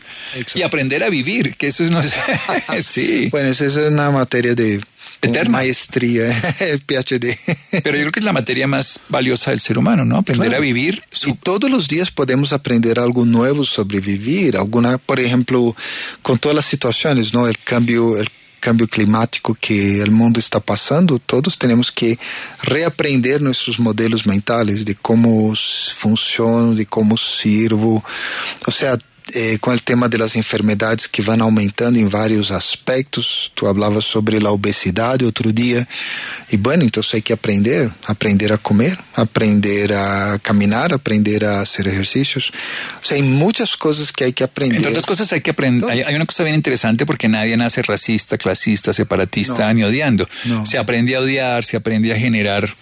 [0.55, 2.13] Y aprender a vivir, que eso no es...
[2.85, 3.29] sí.
[3.31, 4.81] Bueno, esa es una materia de
[5.49, 6.31] maestría,
[6.85, 7.37] PhD.
[7.83, 10.17] Pero yo creo que es la materia más valiosa del ser humano, ¿no?
[10.17, 10.61] Aprender Claro.
[10.61, 11.03] a vivir.
[11.25, 14.57] Y todos los días podemos aprender algo nuevo sobre vivir.
[14.57, 15.75] Alguna, por ejemplo,
[16.21, 17.47] con todas las situaciones, ¿no?
[17.47, 22.19] El cambio, el cambio climático que el mundo está pasando, todos tenemos que
[22.61, 25.53] reaprender nuestros modelos mentales de cómo
[25.95, 28.03] funciono, de cómo sirvo.
[28.67, 28.97] O sea,
[29.33, 33.51] eh, con el tema de las enfermedades que van aumentando en varios aspectos.
[33.55, 35.87] Tú hablabas sobre la obesidad otro día.
[36.49, 41.87] Y bueno, entonces hay que aprender, aprender a comer, aprender a caminar, aprender a hacer
[41.87, 42.51] ejercicios.
[43.01, 44.77] O sea, hay muchas cosas que hay que aprender.
[44.77, 45.89] Entre otras cosas hay que aprender.
[45.89, 50.27] Hay, hay una cosa bien interesante porque nadie nace racista, clasista, separatista, ni odiando.
[50.45, 50.65] No.
[50.65, 52.73] Se aprende a odiar, se aprende a generar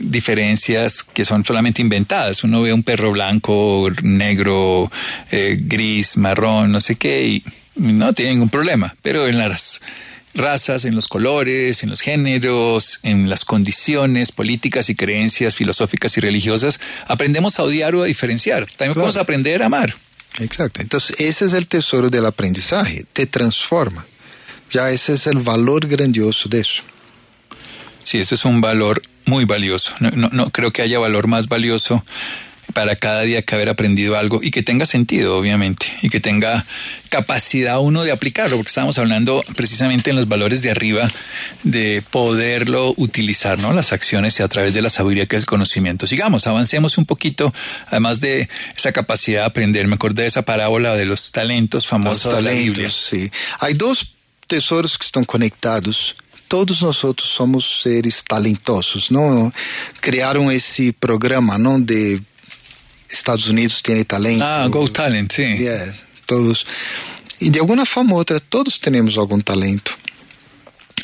[0.00, 2.44] diferencias que son solamente inventadas.
[2.44, 4.90] Uno ve un perro blanco, negro,
[5.30, 7.44] eh, gris, marrón, no sé qué, y
[7.76, 8.96] no tiene ningún problema.
[9.02, 9.80] Pero en las
[10.34, 16.20] razas, en los colores, en los géneros, en las condiciones políticas y creencias filosóficas y
[16.20, 18.66] religiosas, aprendemos a odiar o a diferenciar.
[18.76, 19.96] También podemos aprender a amar.
[20.38, 20.80] Exacto.
[20.80, 23.04] Entonces, ese es el tesoro del aprendizaje.
[23.12, 24.06] Te transforma.
[24.70, 26.82] Ya ese es el valor grandioso de eso.
[28.04, 29.94] Sí, eso es un valor muy valioso.
[30.00, 32.04] No, no, no creo que haya valor más valioso
[32.72, 36.66] para cada día que haber aprendido algo y que tenga sentido, obviamente, y que tenga
[37.08, 41.08] capacidad uno de aplicarlo, porque estábamos hablando precisamente en los valores de arriba
[41.64, 43.72] de poderlo utilizar, ¿no?
[43.72, 46.06] Las acciones y a través de la sabiduría que es el conocimiento.
[46.06, 47.52] Sigamos, avancemos un poquito,
[47.88, 49.86] además de esa capacidad de aprender.
[49.86, 52.74] Me acordé de esa parábola de los talentos famosos Los de la Biblia.
[52.74, 53.30] talentos, sí.
[53.58, 54.14] Hay dos
[54.46, 56.14] tesoros que están conectados.
[56.50, 59.52] Todos nosotros somos seres talentosos, ¿no?
[60.00, 61.78] Crearon ese programa, ¿no?
[61.78, 62.20] De
[63.08, 64.44] Estados Unidos tiene talento.
[64.44, 65.44] Ah, Go Talent, sí.
[65.58, 65.96] Yeah,
[66.26, 66.66] todos.
[67.38, 69.92] Y de alguna forma u otra, todos tenemos algún talento.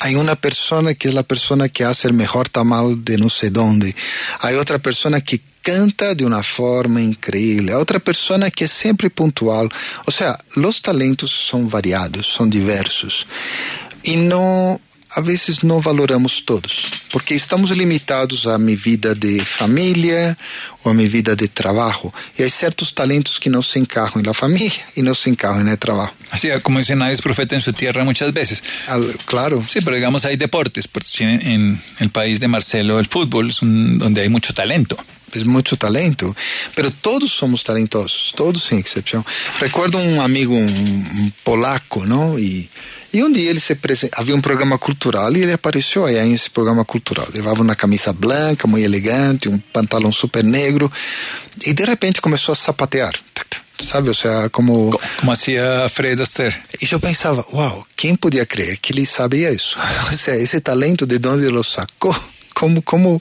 [0.01, 3.51] Hay una persona que es la persona que hace el mejor tamal de no sé
[3.51, 3.95] dónde.
[4.41, 7.71] Hay otra persona que canta de una forma increíble.
[7.71, 9.69] Hay otra persona que es siempre puntual.
[10.07, 13.29] O sea, los talentos son variados, son diversos.
[14.03, 14.81] Y no,
[15.17, 20.37] a veces no valoramos todos, porque estamos limitados a mi vida de familia
[20.83, 22.13] o a mi vida de trabajo.
[22.39, 25.63] Y hay ciertos talentos que no se encajan en la familia y no se encajan
[25.63, 26.13] en el trabajo.
[26.31, 28.63] Así como dice, nadie es profeta en su tierra muchas veces.
[29.25, 29.65] claro.
[29.69, 30.87] Sí, pero digamos hay deportes.
[31.21, 34.97] En, en el país de Marcelo, el fútbol es un- donde hay mucho talento.
[35.33, 36.35] Es mucho talento,
[36.75, 39.25] pero todos somos talentosos, todos sin excepción.
[39.61, 42.39] Recuerdo un amigo, un, un polaco, ¿no?
[42.39, 42.69] Y,
[43.17, 46.33] y un día él se presen- había un programa cultural y él apareció allá en
[46.35, 47.27] ese programa cultural.
[47.33, 50.91] Llevaba una camisa blanca, muy elegante, un pantalón súper negro
[51.63, 53.15] y de repente comenzó a zapatear.
[53.33, 54.11] tac, tac, ¿Sabe?
[54.11, 54.99] O sea, como...
[55.21, 56.63] Como hacía Fred Astaire.
[56.81, 59.79] Y yo pensaba, wow, ¿quién podía creer que él sabía eso?
[60.13, 62.17] O sea, ese talento, ¿de dónde lo sacó?
[62.55, 63.21] ¿Cómo, cómo,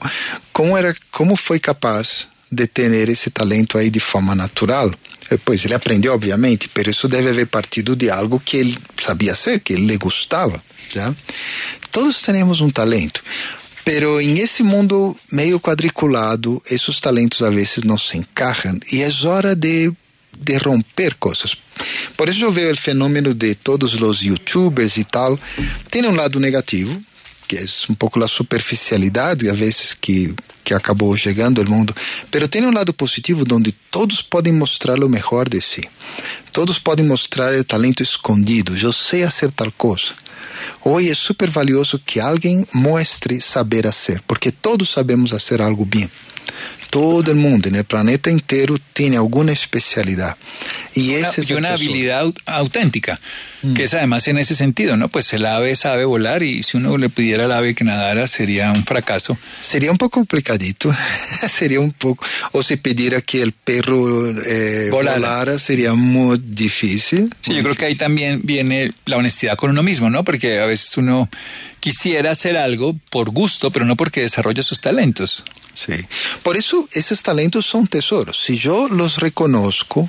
[0.52, 4.96] cómo, era, cómo fue capaz de tener ese talento ahí de forma natural?
[5.30, 9.32] Eh, Pues ele aprendeu, obviamente, pero isso deve haver partido de algo que ele sabia
[9.32, 10.62] hacer, que ele le gustava.
[10.94, 11.14] ¿ya?
[11.90, 13.22] Todos temos um talento,
[13.84, 19.10] pero em esse mundo meio quadriculado, esses talentos a vezes não se encaixam e é
[19.24, 19.92] hora de,
[20.38, 21.56] de romper coisas.
[22.16, 25.38] Por isso eu vejo o fenômeno de todos os youtubers e tal.
[25.90, 27.00] Tem um lado negativo,
[27.46, 31.94] que é um pouco a superficialidade, a vezes que, que acabou chegando ao mundo,
[32.30, 35.80] pero tem um lado positivo onde todos podem mostrar o melhor de si.
[36.52, 38.76] Todos podem mostrar o talento escondido.
[38.76, 40.12] Eu sei fazer tal coisa.
[40.84, 46.10] Hoje é super valioso que alguém mostre saber fazer, porque todos sabemos fazer algo bem.
[46.90, 50.36] Todo el mundo en el planeta entero tiene alguna especialidad.
[50.94, 51.74] Y, una, ese es y una tesoro.
[51.90, 53.20] habilidad au- auténtica,
[53.74, 55.08] que es además en ese sentido, ¿no?
[55.08, 58.70] Pues el ave sabe volar y si uno le pidiera al ave que nadara sería
[58.72, 59.36] un fracaso.
[59.60, 60.94] Sería un poco complicadito,
[61.48, 65.18] sería un poco, o si pidiera que el perro eh, Volara.
[65.18, 65.58] volara.
[65.58, 67.34] sería muy difícil.
[67.40, 70.24] Sí, yo creo que ahí también viene la honestidad con uno mismo, ¿no?
[70.24, 71.28] Porque a veces uno
[71.80, 75.44] quisiera hacer algo por gusto, pero no porque desarrolla sus talentos.
[75.74, 75.92] Sí.
[76.42, 78.40] Por eso esos talentos son tesoros.
[78.42, 80.08] Si yo los reconozco,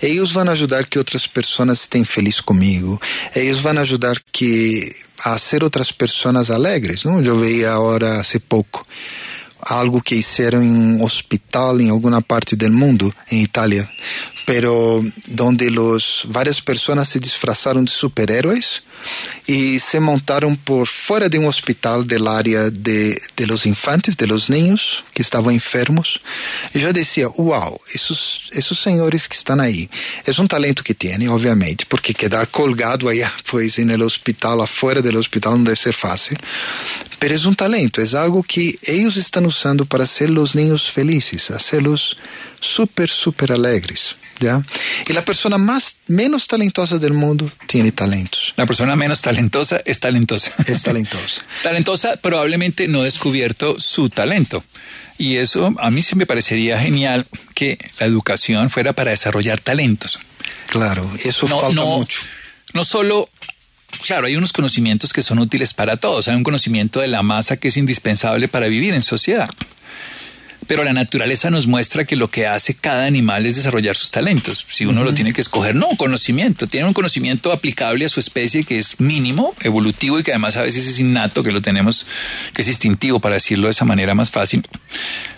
[0.00, 3.00] ellos van a ayudar que otras personas estén felices conmigo.
[3.32, 7.22] Ellos van a ayudar que a hacer otras personas alegres, ¿no?
[7.22, 8.86] Yo veía ahora hace poco
[9.66, 13.90] algo que hicieron en un hospital en alguna parte del mundo, en Italia,
[14.44, 18.82] pero donde los, varias personas se disfrazaron de superhéroes
[19.46, 24.26] y se montaron por fuera de un hospital del área de, de los infantes, de
[24.26, 26.20] los niños que estaban enfermos.
[26.74, 29.88] Y yo decía, wow, esos, esos señores que están ahí,
[30.24, 35.00] es un talento que tienen, obviamente, porque quedar colgado allá, pues, en el hospital, afuera
[35.00, 36.38] del hospital, no debe ser fácil.
[37.18, 41.50] Pero es un talento, es algo que ellos están usando para hacer los niños felices,
[41.50, 42.16] hacerlos
[42.64, 44.16] súper, súper alegres.
[44.40, 44.62] ¿ya?
[45.06, 48.52] Y la persona más, menos talentosa del mundo tiene talentos.
[48.56, 50.52] La persona menos talentosa es talentosa.
[50.66, 51.42] Es talentosa.
[51.62, 54.64] talentosa probablemente no ha descubierto su talento.
[55.16, 60.18] Y eso a mí sí me parecería genial que la educación fuera para desarrollar talentos.
[60.68, 62.20] Claro, eso falta mucho.
[62.72, 63.28] No solo,
[64.04, 66.26] claro, hay unos conocimientos que son útiles para todos.
[66.26, 69.48] Hay un conocimiento de la masa que es indispensable para vivir en sociedad.
[70.66, 74.66] Pero la naturaleza nos muestra que lo que hace cada animal es desarrollar sus talentos.
[74.68, 76.66] Si uno lo tiene que escoger, no, conocimiento.
[76.66, 80.62] Tiene un conocimiento aplicable a su especie que es mínimo, evolutivo y que además a
[80.62, 82.06] veces es innato, que lo tenemos,
[82.52, 84.66] que es instintivo, para decirlo de esa manera más fácil.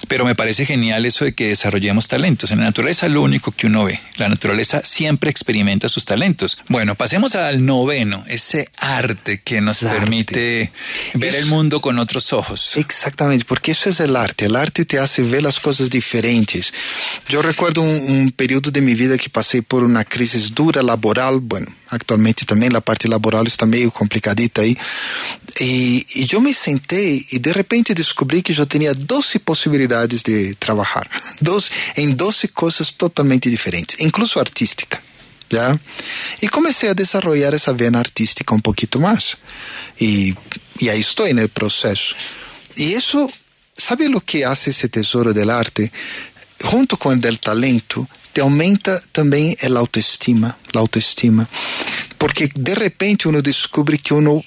[0.09, 2.51] Pero me parece genial eso de que desarrollemos talentos.
[2.51, 4.01] En la naturaleza lo único que uno ve.
[4.17, 6.59] La naturaleza siempre experimenta sus talentos.
[6.69, 10.71] Bueno, pasemos al noveno, ese arte que nos permite
[11.15, 12.77] ver el mundo con otros ojos.
[12.77, 14.47] Exactamente, porque eso es el arte.
[14.47, 16.73] El arte te hace ver las cosas diferentes.
[17.29, 21.41] Yo recuerdo un, un periodo de mi vida que pasé por una crisis dura laboral.
[21.41, 24.77] Bueno, actualmente también la parte laboral está medio complicadita ahí.
[25.59, 30.55] Y, y yo me senté y de repente descubrí que yo tenía 12 posibilidades de
[30.55, 31.09] trabajar.
[31.41, 35.01] Dos, en 12 cosas totalmente diferentes, incluso artística.
[35.49, 35.79] ¿ya?
[36.41, 39.37] Y comencé a desarrollar esa vena artística un poquito más.
[39.99, 40.35] Y,
[40.79, 42.15] y ahí estoy en el proceso.
[42.75, 43.31] Y eso,
[43.77, 45.91] ¿sabe lo que hace ese tesoro del arte?
[46.63, 51.49] Junto con el del talento, te aumenta también el autoestima, la autoestima.
[52.19, 54.43] Porque de repente uno descubre que uno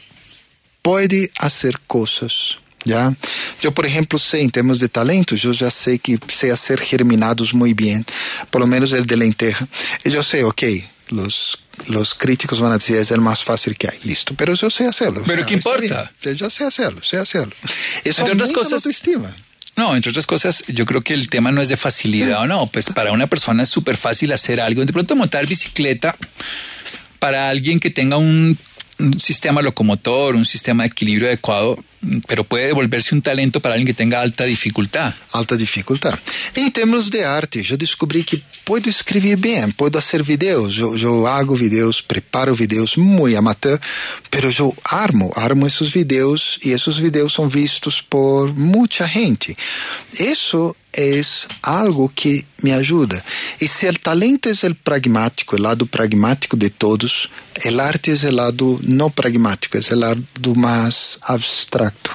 [0.82, 2.58] puede hacer cosas.
[2.86, 3.14] ¿Ya?
[3.62, 7.54] Yo, por ejemplo, sé en términos de talento, yo ya sé que sé hacer germinados
[7.54, 8.06] muy bien,
[8.50, 9.68] por lo menos el de lenteja.
[10.04, 10.64] Y yo sé, ok,
[11.10, 14.70] los, los críticos van a decir es el más fácil que hay, listo, pero yo
[14.70, 15.24] sé hacerlo.
[15.26, 16.12] Pero o sea, ¿qué importa?
[16.22, 16.38] bien.
[16.38, 17.54] Yo sé hacerlo, sé hacerlo.
[18.04, 19.36] Eso Entre otras cosas, autoestima.
[19.76, 22.68] No, entre otras cosas, yo creo que el tema no es de facilidad o no.
[22.68, 24.84] Pues para una persona es súper fácil hacer algo.
[24.84, 26.18] De pronto montar bicicleta
[27.20, 28.58] para alguien que tenga un,
[29.00, 31.82] un sistema locomotor, un sistema de equilibrio adecuado,
[32.28, 35.14] pero puede volverse un talento para alguien que tenga alta dificultad.
[35.32, 36.18] Alta dificultad.
[36.56, 40.76] En términos de arte, yo descubrí que puedo escribir bien, puedo hacer videos.
[40.76, 43.80] Yo, yo hago videos, preparo videos muy amateur,
[44.30, 49.58] pero yo armo, armo esos videos y esos videos son vistos por mucha gente.
[50.18, 53.24] Eso es algo que me ayuda.
[53.60, 57.30] Y si el talento es el pragmático, el lado pragmático de todos,
[57.64, 60.22] el arte es el lado no pragmático, es el lado
[60.56, 62.12] más abstracto.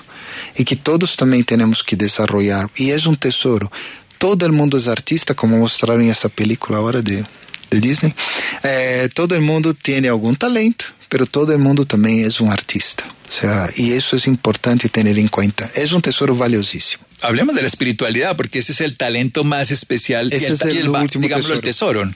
[0.57, 2.69] Y que todos también tenemos que desarrollar.
[2.77, 3.71] Y es un tesoro.
[4.19, 7.25] Todo el mundo es artista, como mostraron en esa película ahora de,
[7.71, 8.15] de Disney.
[8.63, 13.05] Eh, todo el mundo tiene algún talento, pero todo el mundo también es un artista.
[13.29, 15.71] O sea, y eso es importante tener en cuenta.
[15.75, 17.05] Es un tesoro valiosísimo.
[17.25, 20.61] Hablemos de la espiritualidad, porque ese es el talento más especial y Ese el, es
[20.63, 22.11] el y el último digamos, el tesoro.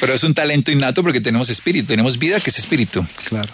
[0.00, 3.04] Pero es un talento innato porque tenemos espíritu, tenemos vida que es espíritu.
[3.24, 3.50] Claro.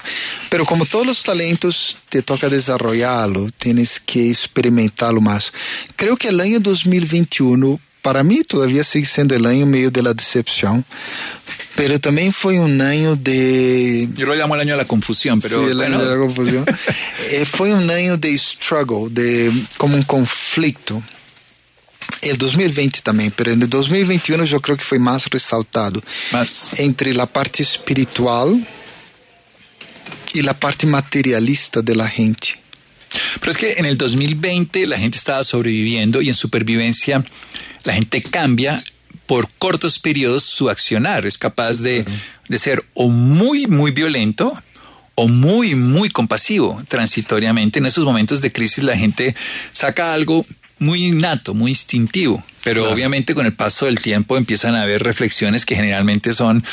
[0.50, 5.52] Pero como todos los talentos, te toca desarrollarlo, tienes que experimentarlo más.
[5.96, 10.12] Creo que el año 2021, para mí todavía sigue siendo el año medio de la
[10.12, 10.84] decepción,
[11.76, 14.08] pero también fue un año de...
[14.16, 16.24] Yo lo llamo el año de la confusión, pero Sí, el año bueno, de la
[16.24, 16.64] confusión.
[17.30, 21.02] Eh, fue un año de struggle, de como un conflicto.
[22.20, 26.02] El 2020 también, pero en el 2021 yo creo que fue más resaltado.
[26.32, 26.78] Más.
[26.78, 28.66] Entre la parte espiritual
[30.34, 32.58] y la parte materialista de la gente.
[33.40, 37.24] Pero es que en el 2020 la gente estaba sobreviviendo y en supervivencia
[37.84, 38.82] la gente cambia
[39.26, 41.26] por cortos periodos su accionar.
[41.26, 42.04] Es capaz de,
[42.48, 44.54] de ser o muy, muy violento
[45.14, 47.78] o muy, muy compasivo transitoriamente.
[47.78, 49.34] En esos momentos de crisis la gente
[49.72, 50.46] saca algo
[50.78, 55.64] muy innato, muy instintivo, pero obviamente con el paso del tiempo empiezan a haber reflexiones
[55.64, 56.64] que generalmente son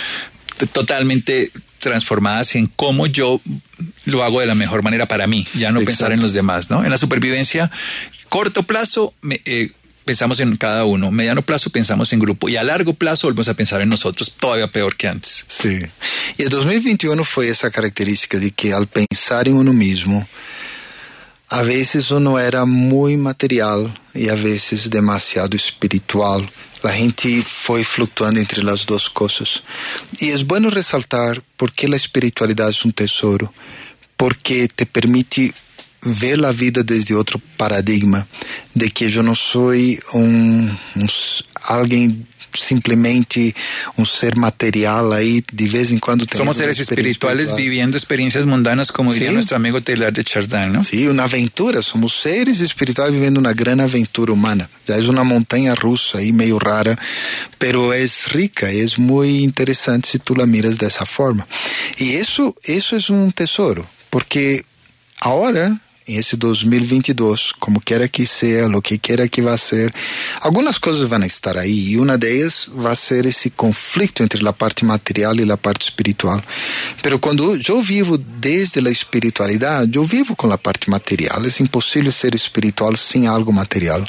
[0.74, 3.41] totalmente transformadas en cómo yo
[4.06, 6.84] lo hago de la mejor manera para mí, ya no pensar en los demás, ¿no?
[6.84, 7.72] En la supervivencia,
[8.30, 9.72] corto plazo, me, eh,
[10.12, 13.53] pensamos en cada uno, mediano plazo pensamos en grupo y a largo plazo volvemos a
[13.53, 15.45] pensar en nosotros, todavía peor que antes.
[15.47, 15.80] Sí.
[16.38, 20.28] Y el 2021 fue esa característica de que al pensar en uno mismo,
[21.47, 26.45] a veces uno era muy material y a veces demasiado espiritual.
[26.84, 29.64] La gente fue fluctuando entre las dos cosas.
[30.20, 33.53] Y es bueno resaltar por qué la espiritualidad es un tesoro,
[34.18, 35.53] porque te permite
[36.04, 38.28] ver la vida desde otro paradigma,
[38.74, 41.10] de que yo no soy un, un
[41.64, 43.56] alguien simplesmente
[43.97, 47.62] un ser material ahí de vez en cuando somos seres espirituales espiritual.
[47.62, 49.36] viviendo experiencias mundanas como diría ¿Sí?
[49.36, 50.84] nuestro amigo Taylor de Chardin ¿no?
[50.84, 55.76] sí una aventura somos seres espirituales viviendo una gran aventura humana ya es una montaña
[55.76, 56.97] rusa ahí medio rara
[57.58, 61.47] pero es rica es muy interesante si tú la miras de esa forma
[61.97, 64.66] y eso eso es un tesoro porque
[65.20, 69.93] ahora em esse 2022, como quiera que seja, lo que quiera que vá ser,
[70.41, 74.86] algumas coisas vão estar aí e uma delas vai ser esse conflito entre a parte
[74.86, 76.41] material e a parte espiritual.
[77.01, 81.41] Pero quando eu vivo desde a espiritualidade, eu vivo com a parte material.
[81.43, 84.03] É impossível ser espiritual sem algo material.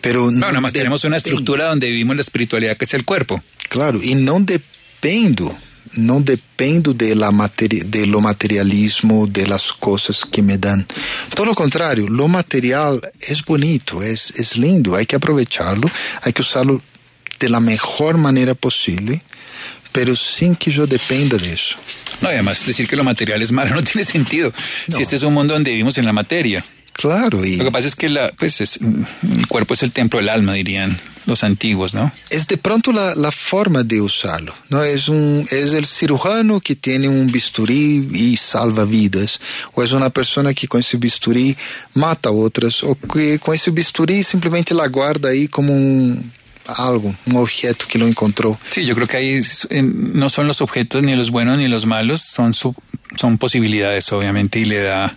[0.00, 3.42] Pero no, nada más tenemos una estructura donde vivimos la espiritualidad que es el cuerpo.
[3.68, 5.56] Claro, y no dependo
[5.96, 10.86] não dependo de, la materi de lo materialismo, de las cosas que me dan.
[11.34, 15.90] Todo lo contrario, lo material es bonito, es, es lindo, hay que aprovecharlo,
[16.22, 16.80] hay que usarlo
[17.38, 19.22] de la mejor manera posible,
[19.90, 21.76] pero sin que yo dependa de eso.
[22.20, 24.52] No, además decir que lo material es malo no tiene sentido.
[24.86, 24.96] No.
[24.96, 26.64] Si este es un mundo donde vivimos en la materia.
[26.92, 27.44] Claro.
[27.44, 27.56] Y...
[27.56, 30.54] Lo que pasa es que la, pues es, el cuerpo es el templo del alma,
[30.54, 32.10] dirían los antiguos, ¿no?
[32.30, 34.82] Es de pronto la, la, forma de usarlo, ¿no?
[34.82, 39.40] Es, un, es el cirujano que tiene un bisturí y salva vidas,
[39.74, 41.56] o es una persona que con ese bisturí
[41.94, 46.32] mata a otras, o que con ese bisturí simplemente la guarda ahí como un,
[46.66, 48.58] algo, un objeto que lo encontró.
[48.70, 49.42] Sí, yo creo que ahí
[49.82, 54.64] no son los objetos ni los buenos ni los malos, son, son posibilidades, obviamente, y
[54.64, 55.16] le da,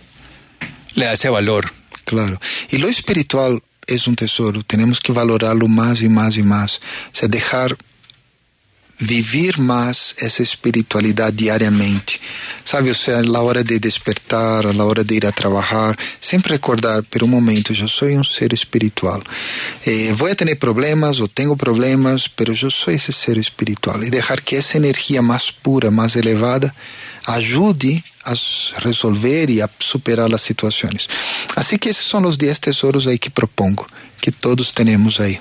[0.96, 1.72] le ese valor.
[2.04, 2.40] Claro.
[2.70, 6.80] Y lo espiritual es un tesoro, tenemos que valorarlo más y más y más.
[7.12, 7.76] O sea, dejar
[8.98, 12.14] vivir más esa espiritualidad diariamente.
[12.64, 17.04] Sabe, o sea, a hora de despertar, a hora de ir a trabajar, siempre recordar,
[17.10, 19.22] pero un momento, yo soy un ser espiritual.
[19.84, 24.02] Eh, voy a tener problemas o tengo problemas, pero yo soy ese ser espiritual.
[24.02, 26.74] Y dejar que esa energía más pura, más elevada,
[27.26, 28.34] ajude a
[28.80, 31.08] resolver y a superar las situaciones.
[31.54, 33.86] Así que esos son los 10 tesoros ahí que propongo,
[34.20, 35.38] que todos tenemos ahí.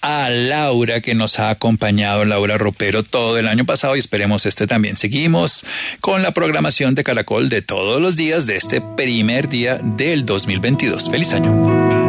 [0.00, 4.66] a Laura que nos ha acompañado, Laura Ropero, todo el año pasado y esperemos este
[4.66, 4.96] también.
[4.96, 5.64] Seguimos
[6.00, 11.10] con la programación de Caracol de todos los días de este primer día del 2022.
[11.10, 12.03] Feliz año.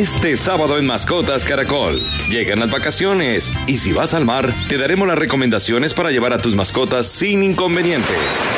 [0.00, 2.00] Este sábado en Mascotas Caracol.
[2.30, 6.38] Llegan las vacaciones y si vas al mar, te daremos las recomendaciones para llevar a
[6.38, 8.16] tus mascotas sin inconvenientes.